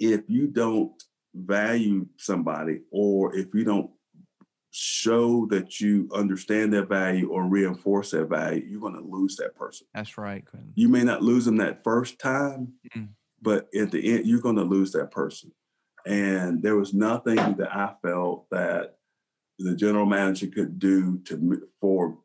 [0.00, 1.00] if you don't
[1.34, 3.90] value somebody or if you don't
[4.70, 9.54] show that you understand their value or reinforce their value, you're going to lose that
[9.56, 9.86] person.
[9.94, 10.72] That's right, Quentin.
[10.74, 13.06] You may not lose them that first time, mm-hmm.
[13.42, 15.52] but at the end, you're going to lose that person.
[16.06, 18.96] And there was nothing that I felt that
[19.58, 22.18] the general manager could do to for,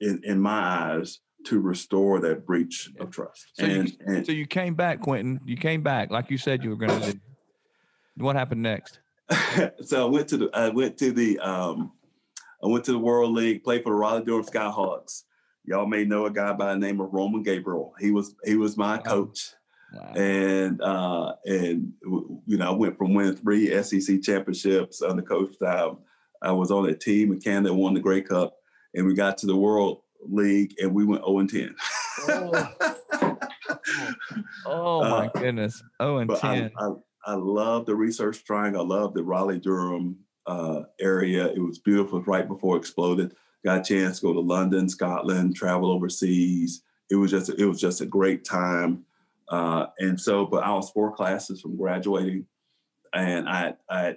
[0.00, 3.46] in, in my eyes, to restore that breach of trust.
[3.54, 5.40] So, and, you, and, so you came back, Quentin.
[5.44, 7.20] You came back like you said you were going to do.
[8.16, 9.00] What happened next?
[9.82, 11.92] so I went to the I went to the um,
[12.62, 15.24] I went to the World League, played for the Raleigh Durham Skyhawks.
[15.64, 17.94] Y'all may know a guy by the name of Roman Gabriel.
[18.00, 19.52] He was he was my coach.
[19.94, 20.12] Wow.
[20.14, 25.90] And uh, and you know, I went from winning three SEC championships under Coach Dye.
[26.40, 28.56] I was on a team in Canada won the Grey Cup,
[28.94, 31.74] and we got to the World League, and we went 0 and 10.
[32.28, 32.68] oh.
[34.66, 36.70] oh my uh, goodness, 0 and 10.
[36.76, 36.90] I, I,
[37.24, 38.82] I love the research triangle.
[38.82, 41.46] I love the Raleigh Durham uh, area.
[41.48, 43.34] It was beautiful right before it exploded.
[43.64, 46.82] Got a chance to go to London, Scotland, travel overseas.
[47.10, 49.04] It was just it was just a great time
[49.48, 52.46] Uh, and so, but I was four classes from graduating,
[53.14, 54.16] and I, I,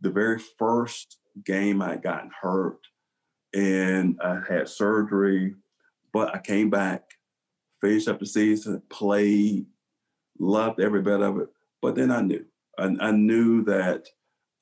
[0.00, 2.78] the very first game I had gotten hurt,
[3.54, 5.56] and I had surgery,
[6.12, 7.02] but I came back,
[7.80, 9.66] finished up the season, played,
[10.38, 11.48] loved every bit of it.
[11.82, 12.44] But then I knew,
[12.78, 14.06] I, I knew that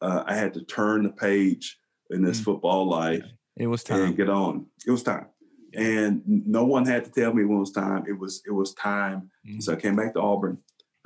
[0.00, 1.78] uh, I had to turn the page
[2.11, 2.44] in this mm-hmm.
[2.44, 3.24] football life.
[3.57, 4.02] It was time.
[4.02, 4.66] And get on.
[4.87, 5.26] It was time
[5.74, 8.04] and no one had to tell me when it was time.
[8.09, 9.31] It was it was time.
[9.46, 9.61] Mm-hmm.
[9.61, 10.59] So I came back to Auburn,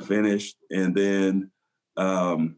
[0.06, 1.50] finished, and then
[1.96, 2.56] um,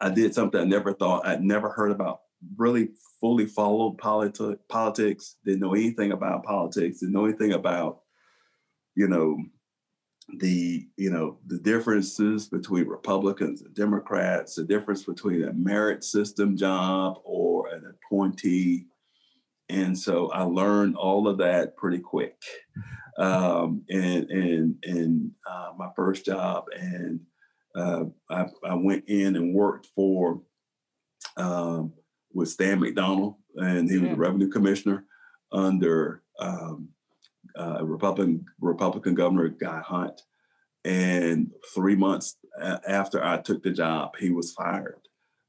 [0.00, 2.20] I did something I never thought I'd never heard about.
[2.56, 5.36] Really fully followed politi- politics.
[5.44, 7.00] Didn't know anything about politics.
[7.00, 8.00] Didn't know anything about
[8.94, 9.38] you know
[10.38, 14.54] the you know the differences between Republicans and Democrats.
[14.56, 18.86] The difference between a merit system job or an appointee
[19.68, 22.36] and so I learned all of that pretty quick.
[23.18, 27.20] Um, and and and uh, my first job, and
[27.74, 30.42] uh, I, I, went in and worked for
[31.38, 31.94] um,
[32.34, 35.06] with Stan McDonald, and he was the revenue commissioner
[35.50, 36.90] under um,
[37.58, 40.20] uh, Republican Republican Governor Guy Hunt.
[40.84, 42.36] And three months
[42.86, 45.00] after I took the job, he was fired,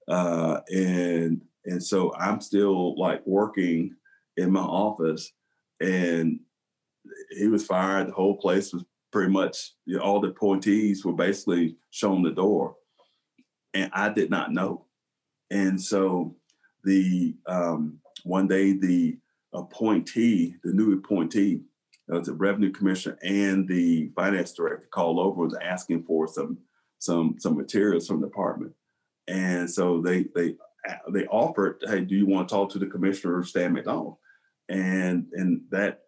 [0.08, 3.96] uh, and and so I'm still like working
[4.36, 5.32] in my office,
[5.80, 6.40] and
[7.38, 8.08] he was fired.
[8.08, 12.32] The whole place was pretty much you know, all the appointees were basically shown the
[12.32, 12.76] door,
[13.76, 14.86] and I did not know.
[15.52, 16.36] And so
[16.84, 19.18] the um, one day the
[19.54, 21.62] appointee, the new appointee,
[22.12, 26.58] uh, the revenue commissioner and the finance director called over and was asking for some
[27.00, 28.74] some some materials from the department,
[29.28, 30.56] and so they they
[31.12, 34.18] they offered, hey, do you want to talk to the commissioner, Stan McDonald?
[34.70, 36.02] and and that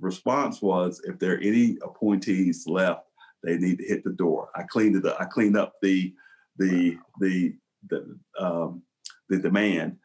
[0.00, 3.02] response was if there are any appointees left
[3.42, 4.48] they need to hit the door.
[4.56, 6.12] I cleaned it up i cleaned up the
[6.58, 7.54] the the
[7.88, 8.82] the um,
[9.28, 9.98] the demand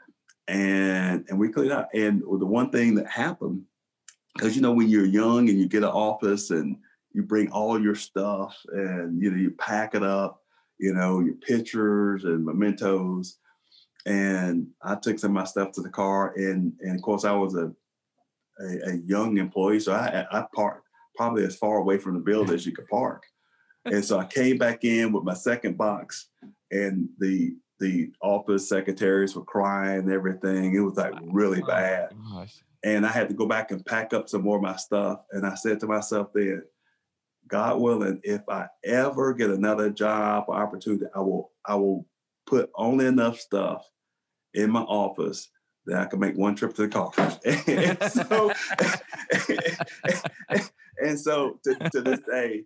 [0.48, 1.90] and and we cleaned up.
[1.94, 3.64] And the one thing that happened
[4.36, 6.78] because you know when you're young and you get an office and
[7.14, 10.42] you bring all your stuff and you know you pack it up
[10.82, 13.38] you know your pictures and mementos.
[14.08, 17.34] And I took some of my stuff to the car, and and of course I
[17.34, 17.72] was a
[18.60, 22.56] a, a young employee, so I I parked probably as far away from the building
[22.56, 23.24] as you could park,
[23.86, 26.30] and so I came back in with my second box,
[26.72, 30.74] and the the office secretaries were crying and everything.
[30.74, 32.14] It was like really bad,
[32.84, 35.22] and I had to go back and pack up some more of my stuff.
[35.32, 36.64] And I said to myself then,
[37.48, 42.08] God willing, if I ever get another job or opportunity, I will I will
[42.46, 43.86] put only enough stuff
[44.54, 45.50] in my office
[45.86, 47.12] that I can make one trip to the car.
[47.68, 48.52] and so,
[51.04, 52.64] and so to, to, this day,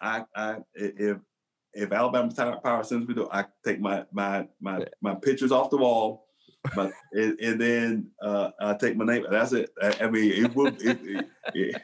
[0.00, 1.18] I, I if
[1.74, 5.78] if Alabama Power sends me to, I take my my my my pictures off the
[5.78, 6.21] wall,
[6.74, 9.26] but and, and then uh, I take my name.
[9.30, 9.70] That's it.
[9.82, 10.68] I, I mean, it will.
[10.68, 11.82] It, it, it,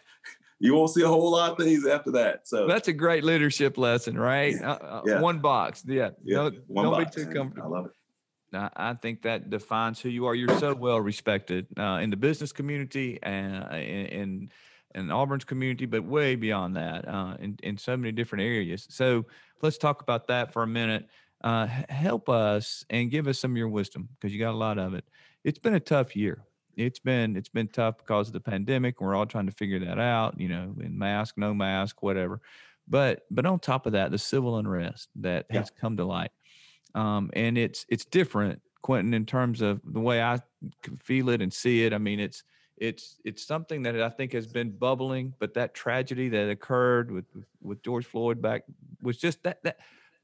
[0.61, 2.49] you won't see a whole lot of things after that.
[2.49, 4.55] So that's a great leadership lesson, right?
[4.61, 4.73] Yeah.
[4.73, 6.11] Uh, uh One box, yeah.
[6.25, 6.51] yeah.
[6.67, 7.75] One don't box, be too comfortable.
[7.75, 7.93] I love it.
[8.53, 10.35] I think that defines who you are.
[10.35, 14.51] You're so well respected uh, in the business community and uh, in,
[14.95, 18.87] in Auburn's community, but way beyond that uh, in, in so many different areas.
[18.91, 19.27] So
[19.61, 21.09] let's talk about that for a minute.
[21.43, 24.79] Uh, help us and give us some of your wisdom because you got a lot
[24.79, 25.05] of it.
[25.45, 26.45] It's been a tough year.
[26.77, 29.01] It's been it's been tough because of the pandemic.
[29.01, 30.41] We're all trying to figure that out.
[30.41, 32.41] You know, in mask, no mask, whatever.
[32.89, 35.61] But but on top of that, the civil unrest that yeah.
[35.61, 36.31] has come to light
[36.95, 40.41] um, and it's it's different, Quentin, in terms of the way I
[41.03, 41.93] feel it and see it.
[41.93, 42.43] I mean, it's
[42.77, 47.27] it's it's something that I think has been bubbling, but that tragedy that occurred with
[47.61, 48.65] with George Floyd back
[49.03, 49.79] was just that that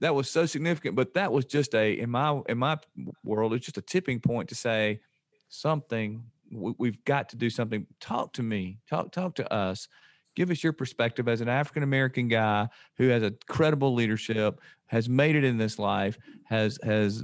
[0.04, 0.96] that was so significant.
[0.96, 2.78] But that was just a in my in my
[3.24, 5.00] world, it's just a tipping point to say
[5.48, 6.22] something.
[6.52, 7.86] We've got to do something.
[8.00, 8.78] Talk to me.
[8.88, 9.88] Talk talk to us
[10.34, 15.08] give us your perspective as an African American guy who has a credible leadership, has
[15.08, 17.22] made it in this life, has has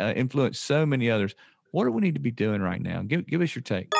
[0.00, 1.34] uh, influenced so many others.
[1.72, 3.02] What do we need to be doing right now?
[3.02, 3.92] Give give us your take.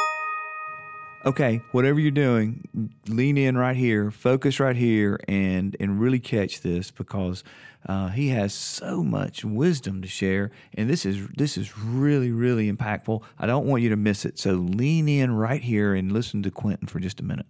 [1.24, 2.68] Okay, whatever you're doing,
[3.06, 7.44] lean in right here, focus right here, and and really catch this because
[7.86, 12.70] uh, he has so much wisdom to share, and this is this is really really
[12.70, 13.22] impactful.
[13.38, 14.36] I don't want you to miss it.
[14.40, 17.46] So lean in right here and listen to Quentin for just a minute.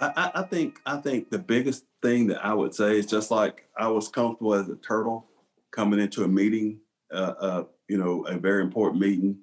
[0.00, 3.64] I, I think I think the biggest thing that I would say is just like
[3.76, 5.26] I was comfortable as a turtle
[5.72, 6.82] coming into a meeting,
[7.12, 9.40] uh, uh, you know, a very important meeting,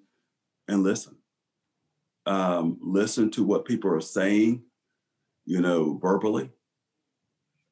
[0.70, 1.17] and listen.
[2.28, 4.64] Um, listen to what people are saying,
[5.46, 6.50] you know, verbally,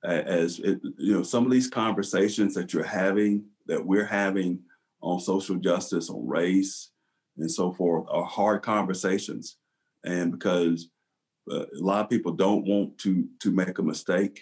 [0.02, 4.60] as it, you know, some of these conversations that you're having, that we're having
[5.02, 6.92] on social justice, on race,
[7.38, 9.58] and so forth, are hard conversations,
[10.06, 10.90] and because
[11.52, 14.42] uh, a lot of people don't want to to make a mistake,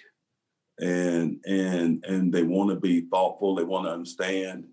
[0.80, 4.66] and and and they want to be thoughtful, they want to understand,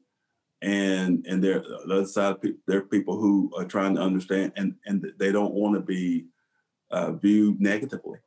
[0.63, 2.37] and and there the other side,
[2.67, 6.27] there are people who are trying to understand, and and they don't want to be
[6.91, 8.19] uh, viewed negatively,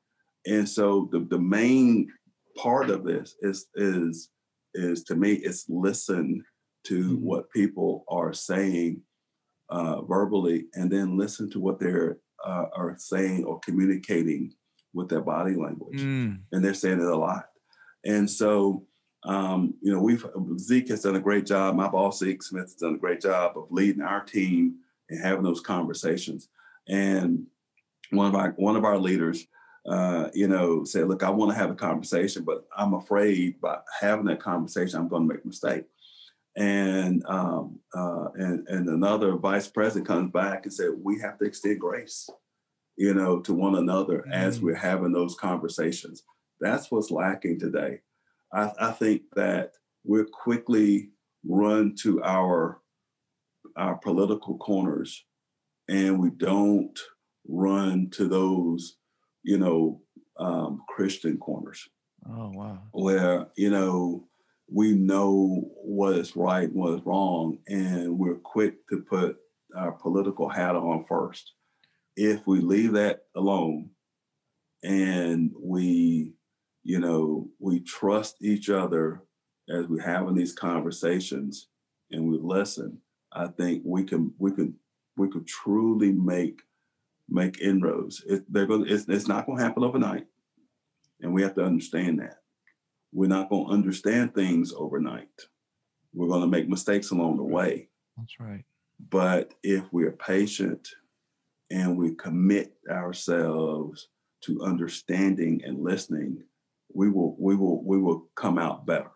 [0.45, 2.11] and so the the main
[2.57, 4.29] part of this is is
[4.73, 6.43] is to me is listen
[6.85, 7.25] to mm-hmm.
[7.25, 9.01] what people are saying
[9.69, 14.53] uh, verbally and then listen to what they're uh, are saying or communicating
[14.93, 16.37] with their body language mm.
[16.51, 17.45] and they're saying it a lot
[18.05, 18.85] and so
[19.25, 20.25] um, you know we've
[20.57, 23.57] zeke has done a great job my boss zeke smith has done a great job
[23.57, 24.75] of leading our team
[25.09, 26.49] and having those conversations
[26.87, 27.45] and
[28.09, 29.47] one of our one of our leaders
[29.85, 33.79] uh, you know, said, look, I want to have a conversation, but I'm afraid by
[33.99, 35.83] having that conversation, I'm going to make a mistake.
[36.55, 41.45] And um, uh, and and another vice president comes back and said, we have to
[41.45, 42.29] extend grace,
[42.95, 44.31] you know, to one another mm-hmm.
[44.31, 46.23] as we're having those conversations.
[46.61, 48.01] That's what's lacking today.
[48.53, 49.73] I, I think that
[50.03, 51.09] we're quickly
[51.47, 52.79] run to our
[53.75, 55.25] our political corners,
[55.89, 56.99] and we don't
[57.47, 58.97] run to those
[59.43, 60.01] you know,
[60.39, 61.87] um, Christian corners.
[62.25, 62.79] Oh, wow.
[62.91, 64.27] Where, you know,
[64.71, 69.37] we know what is right and what is wrong, and we're quick to put
[69.75, 71.53] our political hat on first.
[72.15, 73.89] If we leave that alone
[74.83, 76.33] and we,
[76.83, 79.23] you know, we trust each other
[79.69, 81.67] as we're having these conversations
[82.11, 82.99] and we listen,
[83.31, 84.75] I think we can we can
[85.17, 86.61] we could truly make
[87.29, 88.23] make inroads.
[88.27, 88.87] It, they're going.
[88.87, 90.27] It's, it's not going to happen overnight,
[91.21, 92.37] and we have to understand that.
[93.11, 95.29] We're not going to understand things overnight.
[96.13, 97.89] We're going to make mistakes along the way.
[98.17, 98.63] That's right.
[99.09, 100.87] But if we're patient
[101.71, 104.09] and we commit ourselves
[104.41, 106.43] to understanding and listening,
[106.93, 109.11] we will we will we will come out better.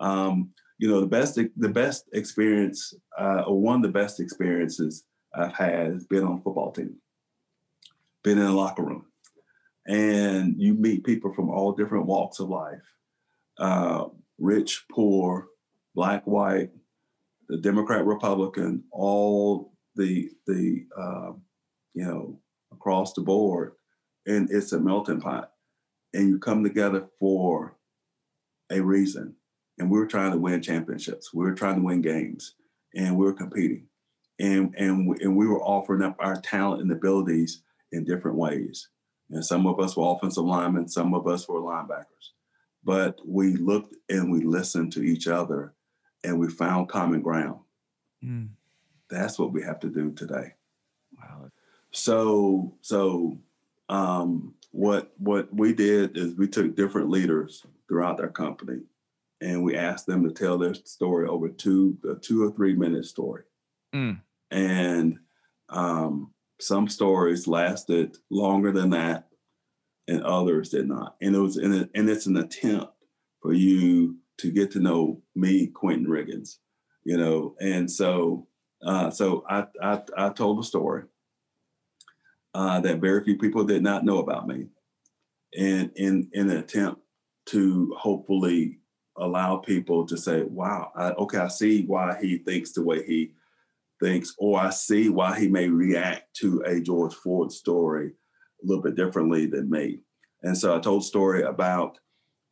[0.00, 5.04] Um, you know, the best the best experience, uh, or one of the best experiences
[5.34, 6.96] I've had has been on a football team
[8.22, 9.06] been in a locker room,
[9.86, 12.82] and you meet people from all different walks of life,
[13.58, 14.06] uh,
[14.38, 15.46] rich, poor,
[15.94, 16.70] black, white,
[17.48, 21.32] the Democrat, Republican, all the the uh,
[21.94, 22.40] you know
[22.72, 23.72] across the board,
[24.26, 25.52] and it's a melting pot,
[26.14, 27.76] and you come together for
[28.70, 29.34] a reason.
[29.78, 31.32] And we were trying to win championships.
[31.32, 32.54] We were trying to win games,
[32.94, 33.86] and we were competing,
[34.38, 38.88] and and and we were offering up our talent and abilities in different ways.
[39.30, 42.32] And some of us were offensive linemen, some of us were linebackers.
[42.84, 45.74] But we looked and we listened to each other
[46.24, 47.60] and we found common ground.
[48.24, 48.48] Mm.
[49.10, 50.54] That's what we have to do today.
[51.18, 51.50] Wow.
[51.90, 53.38] So, so
[53.88, 58.80] um, what what we did is we took different leaders throughout our company
[59.40, 63.04] and we asked them to tell their story over two a two or three minute
[63.04, 63.44] story.
[63.94, 64.20] Mm.
[64.50, 65.18] And
[65.68, 69.28] um, some stories lasted longer than that,
[70.08, 71.16] and others did not.
[71.20, 72.92] And it was in a, and it's an attempt
[73.40, 76.56] for you to get to know me, Quentin Riggins,
[77.04, 77.54] you know.
[77.60, 78.48] And so,
[78.84, 81.04] uh, so I, I I told a story
[82.54, 84.66] uh, that very few people did not know about me,
[85.56, 87.00] and in in an attempt
[87.46, 88.78] to hopefully
[89.16, 93.32] allow people to say, "Wow, I, okay, I see why he thinks the way he
[94.00, 98.12] thinks, or I see why he may react to a George Floyd story
[98.62, 100.00] a little bit differently than me.
[100.42, 101.98] And so I told a story about,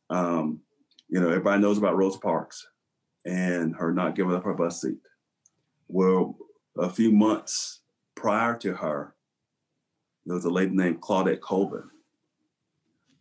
[0.09, 0.61] um,
[1.09, 2.67] you know, everybody knows about Rosa Parks
[3.25, 4.99] and her not giving up her bus seat.
[5.87, 6.37] Well,
[6.77, 7.81] a few months
[8.15, 9.15] prior to her,
[10.27, 11.89] there was a lady named Claudette Colvin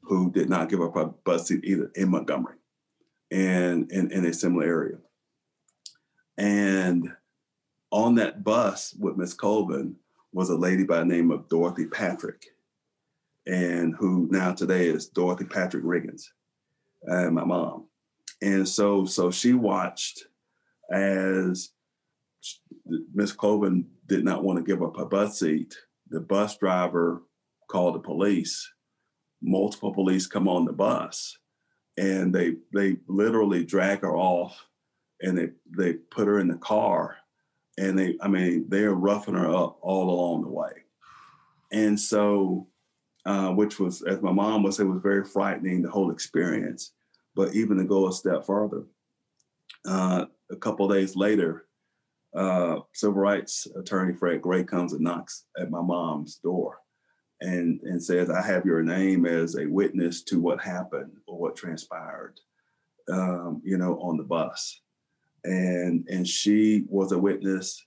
[0.03, 2.57] who did not give up her bus seat either in Montgomery
[3.31, 4.99] and in, a similar area.
[6.37, 7.13] And
[7.91, 9.97] on that bus with Miss Colvin
[10.33, 12.45] was a lady by the name of Dorothy Patrick,
[13.47, 16.25] and who now today is Dorothy Patrick Riggins,
[17.03, 17.87] and my mom.
[18.43, 20.27] And so, so she watched
[20.93, 21.71] as
[23.15, 25.75] Miss Colvin did not want to give up her bus seat.
[26.11, 27.23] The bus driver
[27.69, 28.71] called the police.
[29.43, 31.37] Multiple police come on the bus,
[31.99, 34.67] and they they literally drag her off,
[35.21, 37.17] and they they put her in the car
[37.79, 40.73] and they, I mean, they're roughing her up all along the way.
[41.73, 42.69] And so,
[43.25, 46.93] uh, which was, as my mom would say, was very frightening, the whole experience.
[47.35, 48.85] But even to go a step further,
[49.87, 51.66] uh, a couple days later,
[52.37, 56.79] uh, civil rights attorney Fred Gray comes and knocks at my mom's door
[57.41, 61.57] and, and says, I have your name as a witness to what happened or what
[61.57, 62.39] transpired,
[63.11, 64.81] um, you know, on the bus.
[65.45, 67.85] And, and she was a witness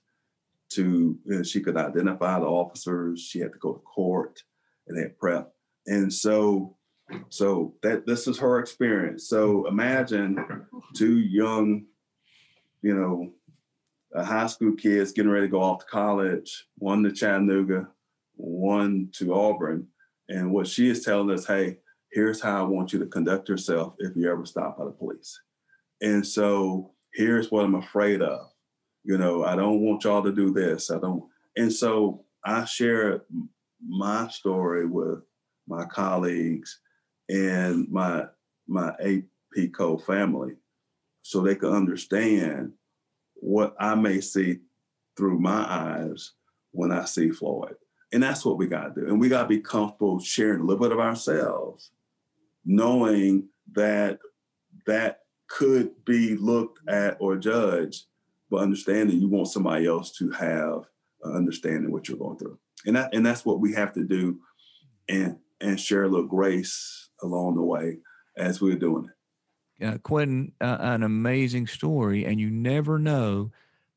[0.70, 3.20] to, you know, she could identify the officers.
[3.20, 4.42] She had to go to court
[4.86, 5.52] and had prep.
[5.86, 6.76] And so,
[7.28, 9.28] so that this is her experience.
[9.28, 11.86] So imagine two young,
[12.82, 13.32] you know,
[14.14, 17.88] high school kids getting ready to go off to college, one to Chattanooga,
[18.36, 19.86] one to Auburn.
[20.28, 21.78] And what she is telling us, hey,
[22.12, 25.40] here's how I want you to conduct yourself if you ever stop by the police.
[26.00, 28.46] And so here's what I'm afraid of.
[29.04, 30.90] You know, I don't want y'all to do this.
[30.90, 31.24] I don't.
[31.56, 33.22] And so I share
[33.86, 35.20] my story with
[35.66, 36.80] my colleagues
[37.28, 38.26] and my
[38.68, 40.54] my APCo family
[41.22, 42.72] so they can understand
[43.40, 44.58] what I may see
[45.16, 46.32] through my eyes
[46.72, 47.74] when I see Floyd.
[48.12, 49.06] And that's what we got to do.
[49.06, 51.90] And we got to be comfortable sharing a little bit of ourselves,
[52.64, 54.18] knowing that
[54.86, 58.06] that could be looked at or judged,
[58.50, 60.84] but understanding you want somebody else to have
[61.24, 62.58] understanding what you're going through.
[62.86, 64.38] And that and that's what we have to do
[65.08, 67.98] and and share a little grace along the way
[68.36, 69.19] as we're doing it
[69.82, 73.50] uh, Quentin, uh, an amazing story, and you never know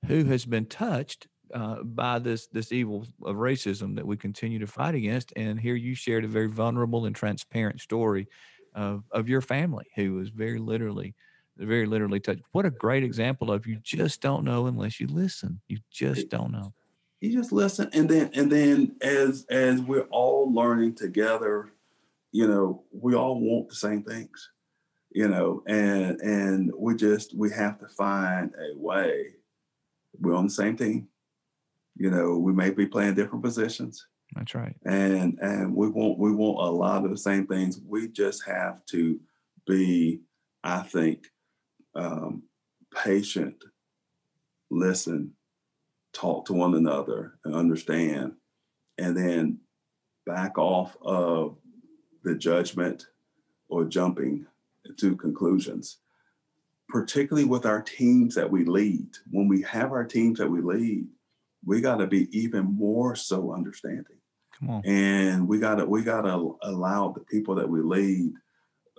[0.08, 4.68] who has been touched uh, by this this evil of racism that we continue to
[4.68, 5.34] fight against.
[5.36, 8.28] And here you shared a very vulnerable and transparent story
[8.74, 11.14] of of your family who was very literally
[11.58, 12.42] very literally touched.
[12.52, 15.62] What a great example of you just don't know unless you listen.
[15.68, 16.74] You just don't know.
[17.22, 21.70] You just listen, and then and then as as we're all learning together,
[22.32, 24.50] you know, we all want the same things
[25.14, 29.36] you know, and and we just we have to find a way.
[30.20, 31.08] We're on the same team.
[31.96, 34.06] You know, we may be playing different positions.
[34.36, 34.76] That's right.
[34.86, 37.80] And and we want we want a lot of the same things.
[37.88, 39.20] We just have to
[39.68, 40.22] be,
[40.64, 41.28] I think,
[41.96, 42.44] um,
[43.04, 43.64] patient,
[44.72, 45.34] listen,
[46.12, 48.34] talk to one another, and understand,
[48.98, 49.60] and then
[50.26, 51.58] back off of
[52.24, 53.06] the judgment
[53.70, 54.48] or jumping
[54.98, 56.00] to conclusions,
[56.90, 59.08] particularly with our teams that we lead.
[59.32, 61.08] When we have our teams that we lead,
[61.66, 64.18] we got to be even more so understanding.
[64.60, 64.86] Come on.
[64.86, 68.34] And we got to we got to allow the people that we lead.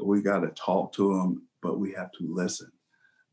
[0.02, 2.70] We got to talk to them, but we have to listen.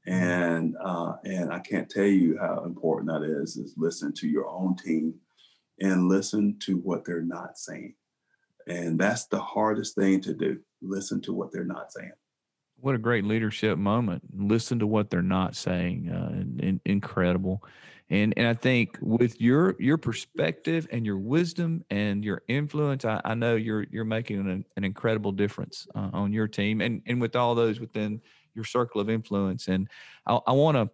[0.05, 3.57] And uh, and I can't tell you how important that is.
[3.57, 5.15] Is listen to your own team,
[5.79, 7.95] and listen to what they're not saying.
[8.67, 10.59] And that's the hardest thing to do.
[10.81, 12.11] Listen to what they're not saying
[12.82, 14.23] what a great leadership moment.
[14.36, 16.09] Listen to what they're not saying.
[16.09, 17.63] Uh, incredible.
[18.09, 23.21] And, and I think with your your perspective and your wisdom and your influence, I,
[23.23, 27.21] I know you're you're making an, an incredible difference uh, on your team and, and
[27.21, 28.21] with all those within
[28.53, 29.69] your circle of influence.
[29.69, 29.88] And
[30.27, 30.89] I, I want to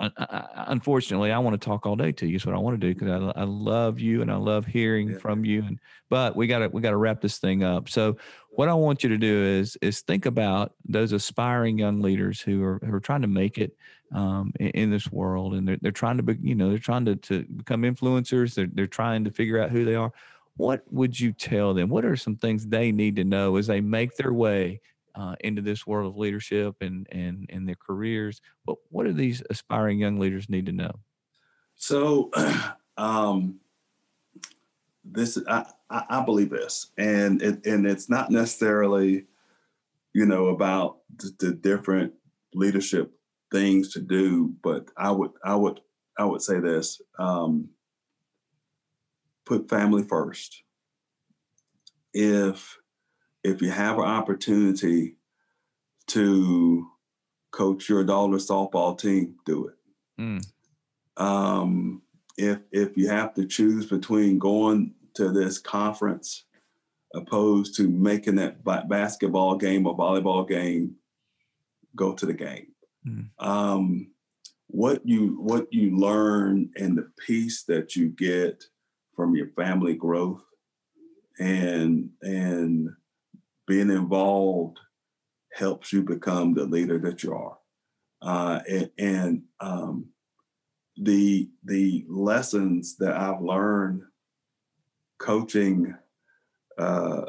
[0.00, 2.36] unfortunately, I want to talk all day to you.
[2.36, 5.10] Is what I want to do because I, I love you and I love hearing
[5.10, 5.18] yeah.
[5.18, 5.62] from you.
[5.62, 5.78] And
[6.08, 7.88] but we got to we got to wrap this thing up.
[7.88, 8.16] So
[8.50, 12.62] what I want you to do is is think about those aspiring young leaders who
[12.64, 13.76] are who are trying to make it
[14.14, 17.04] um, in, in, this world, and they're they're trying to be, you know they're trying
[17.04, 18.54] to to become influencers.
[18.54, 20.12] They're they're trying to figure out who they are.
[20.56, 21.88] What would you tell them?
[21.88, 24.80] What are some things they need to know as they make their way
[25.14, 28.40] uh, into this world of leadership and and and their careers.
[28.66, 30.92] But what do these aspiring young leaders need to know?
[31.76, 32.30] So,
[32.96, 33.60] um,
[35.04, 39.26] this I, I believe this, and it, and it's not necessarily,
[40.12, 42.12] you know, about the, the different
[42.54, 43.12] leadership
[43.50, 45.80] things to do, but I would I would
[46.18, 47.70] I would say this: um,
[49.44, 50.62] put family first.
[52.12, 52.76] If
[53.42, 55.16] if you have an opportunity
[56.08, 56.86] to
[57.50, 59.74] coach your daughter softball team, do it.
[60.20, 60.46] Mm.
[61.16, 62.02] Um,
[62.36, 66.44] if if you have to choose between going to this conference
[67.14, 70.96] opposed to making that basketball game or volleyball game,
[71.96, 72.68] go to the game.
[73.06, 73.28] Mm.
[73.38, 74.10] Um,
[74.68, 78.64] what you what you learn and the peace that you get
[79.16, 80.42] from your family growth
[81.38, 82.88] and and
[83.70, 84.80] being involved
[85.52, 87.56] helps you become the leader that you are.
[88.20, 90.06] Uh, and, and um,
[90.96, 94.02] the the lessons that I've learned
[95.20, 95.94] coaching
[96.78, 97.26] uh,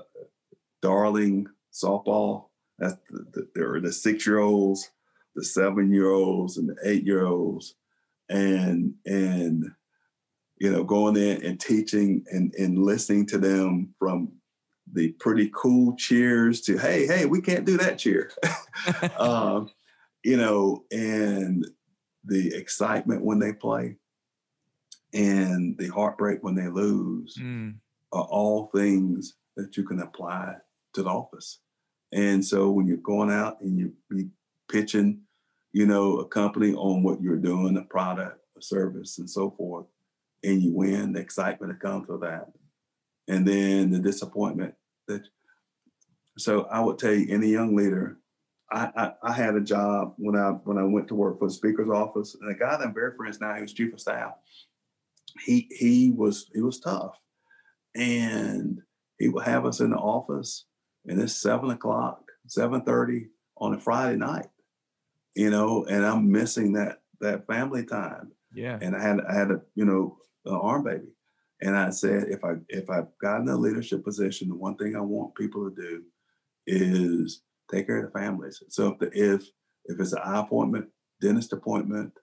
[0.82, 2.48] Darling softball,
[2.80, 4.90] That's the, the, there are the six year olds,
[5.36, 7.76] the seven year olds, and the eight year olds,
[8.30, 9.66] and and
[10.60, 14.41] you know going in and teaching and and listening to them from
[14.94, 18.32] the pretty cool cheers to hey hey we can't do that cheer,
[19.18, 19.70] um,
[20.24, 21.66] you know, and
[22.26, 23.98] the excitement when they play
[25.14, 27.74] and the heartbreak when they lose mm.
[28.12, 30.56] are all things that you can apply
[30.94, 31.60] to the office.
[32.14, 34.24] And so when you're going out and you are
[34.70, 35.22] pitching,
[35.74, 39.86] you know, a company on what you're doing, a product, a service, and so forth,
[40.44, 42.48] and you win, the excitement that comes with that,
[43.28, 44.74] and then the disappointment
[45.14, 45.24] that.
[46.38, 48.18] So I would tell you, any young leader,
[48.72, 51.54] I, I, I had a job when I when I went to work for the
[51.54, 54.34] speaker's office, and a guy that I'm very friends now, he was chief of staff.
[55.46, 57.18] He he was he was tough,
[57.96, 58.80] and
[59.20, 60.66] he would have us in the office
[61.06, 64.48] and it's seven o'clock, seven thirty on a Friday night,
[65.36, 68.32] you know, and I'm missing that that family time.
[68.54, 68.78] Yeah.
[68.82, 71.08] And I had I had a you know an arm baby,
[71.62, 75.02] and I said if I if I've gotten a leadership position, the one thing I
[75.02, 76.04] want people to do
[76.68, 77.42] is
[77.72, 78.62] take care of the families.
[78.70, 79.44] So if the, if
[79.86, 80.88] if it's an eye appointment,
[81.20, 82.14] dentist appointment,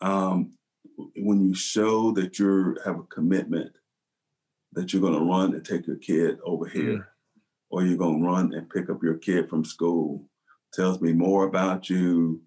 [0.00, 0.52] um,
[1.16, 3.72] when you show that you have a commitment
[4.72, 6.98] that you're going to run and take your kid over here.
[6.98, 7.04] Mm
[7.74, 10.24] or you're going to run and pick up your kid from school
[10.72, 12.40] tells me more about you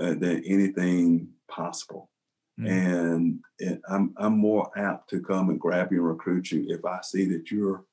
[0.00, 2.10] uh, than anything possible.
[2.58, 2.70] Mm.
[2.70, 6.84] And it, I'm, I'm more apt to come and grab you and recruit you if
[6.84, 7.84] I see that you're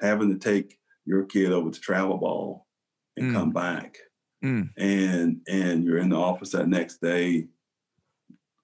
[0.00, 2.66] having to take your kid over to travel ball
[3.16, 3.34] and mm.
[3.34, 3.96] come back.
[4.44, 4.70] Mm.
[4.76, 7.48] And and you're in the office that next day,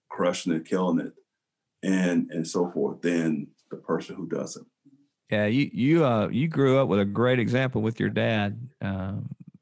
[0.09, 1.12] crushing it, killing it,
[1.83, 4.66] and and so forth, than the person who doesn't.
[5.31, 9.16] Yeah, you you uh you grew up with a great example with your dad uh,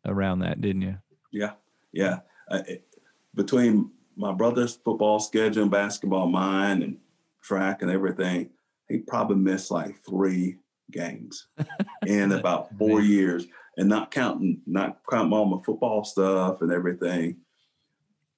[0.05, 0.99] around that, didn't you?
[1.33, 1.53] Yeah,
[1.93, 2.21] yeah.
[2.49, 2.87] Uh, it,
[3.35, 6.99] between my brother's football schedule and basketball, mine and
[7.43, 8.51] track and everything,
[8.89, 10.57] he probably missed like three
[10.91, 11.49] games
[12.07, 13.47] in about four years,
[13.77, 17.37] and not counting not counting all my football stuff and everything.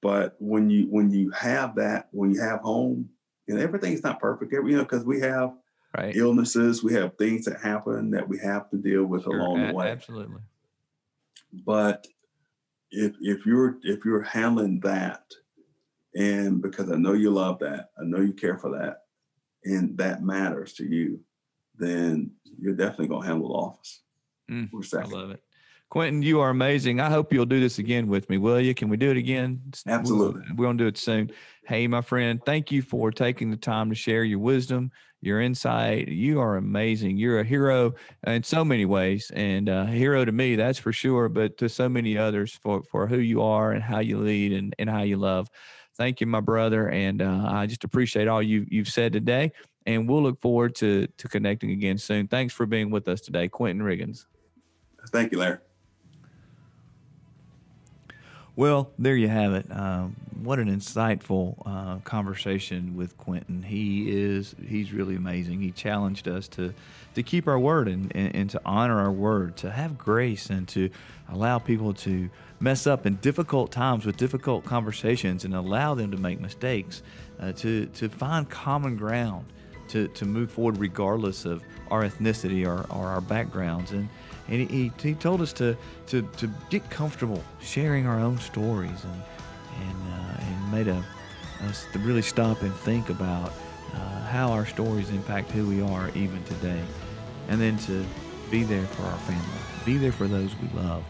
[0.01, 3.09] But when you when you have that, when you have home,
[3.47, 5.53] and everything's not perfect, you know, because we have
[5.97, 6.15] right.
[6.15, 9.73] illnesses, we have things that happen that we have to deal with sure, along the
[9.73, 9.89] way.
[9.89, 10.41] Absolutely.
[11.65, 12.07] But
[12.91, 15.23] if if you're if you're handling that,
[16.17, 19.03] and because I know you love that, I know you care for that,
[19.63, 21.21] and that matters to you,
[21.77, 24.01] then you're definitely gonna handle the office.
[24.51, 25.41] Mm, I love it.
[25.89, 26.99] Quentin, you are amazing.
[26.99, 28.73] I hope you'll do this again with me, will you?
[28.73, 29.61] Can we do it again?
[29.87, 30.41] Absolutely.
[30.49, 31.31] We're, we're going to do it soon.
[31.65, 34.91] Hey, my friend, thank you for taking the time to share your wisdom,
[35.21, 36.09] your insight.
[36.09, 37.15] You are amazing.
[37.15, 37.93] You're a hero
[38.25, 41.87] in so many ways, and a hero to me, that's for sure, but to so
[41.87, 45.15] many others for, for who you are and how you lead and, and how you
[45.15, 45.49] love.
[45.97, 46.89] Thank you, my brother.
[46.89, 49.51] And uh, I just appreciate all you, you've said today.
[49.85, 52.27] And we'll look forward to, to connecting again soon.
[52.27, 54.25] Thanks for being with us today, Quentin Riggins.
[55.11, 55.57] Thank you, Larry.
[58.57, 59.71] Well, there you have it.
[59.71, 60.07] Uh,
[60.41, 63.61] what an insightful uh, conversation with Quentin.
[63.61, 65.61] He is he's really amazing.
[65.61, 66.73] He challenged us to
[67.13, 70.67] to keep our word and, and, and, to honor our word, to have grace and
[70.69, 70.89] to
[71.29, 76.17] allow people to mess up in difficult times with difficult conversations and allow them to
[76.17, 77.03] make mistakes,
[77.39, 79.45] uh, to to find common ground,
[79.89, 83.91] to, to move forward regardless of our ethnicity or, or our backgrounds.
[83.91, 84.09] And
[84.49, 85.75] and he, he told us to,
[86.07, 89.21] to, to get comfortable sharing our own stories and,
[89.81, 91.03] and, uh, and made a,
[91.67, 93.51] us to really stop and think about
[93.93, 96.81] uh, how our stories impact who we are even today.
[97.49, 98.05] And then to
[98.51, 99.43] be there for our family,
[99.85, 101.03] be there for those we love.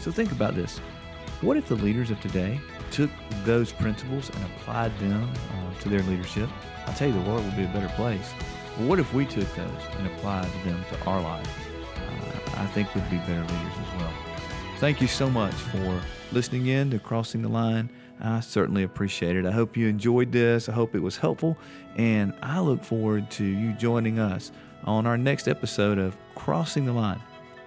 [0.00, 0.78] So think about this.
[1.40, 2.60] What if the leaders of today
[2.90, 3.10] took
[3.44, 6.48] those principles and applied them uh, to their leadership?
[6.86, 8.32] I'll tell you, the world would be a better place.
[8.76, 11.61] But what if we took those and applied them to our life?
[12.62, 14.12] I think would be better leaders as well.
[14.78, 16.00] Thank you so much for
[16.30, 17.90] listening in to Crossing the Line.
[18.20, 19.44] I certainly appreciate it.
[19.44, 20.68] I hope you enjoyed this.
[20.68, 21.58] I hope it was helpful.
[21.96, 24.52] And I look forward to you joining us
[24.84, 27.20] on our next episode of Crossing the Line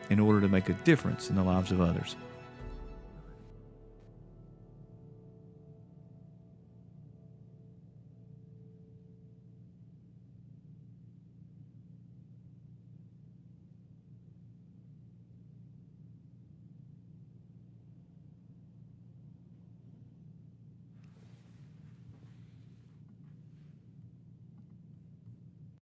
[0.10, 2.16] in order to make a difference in the lives of others.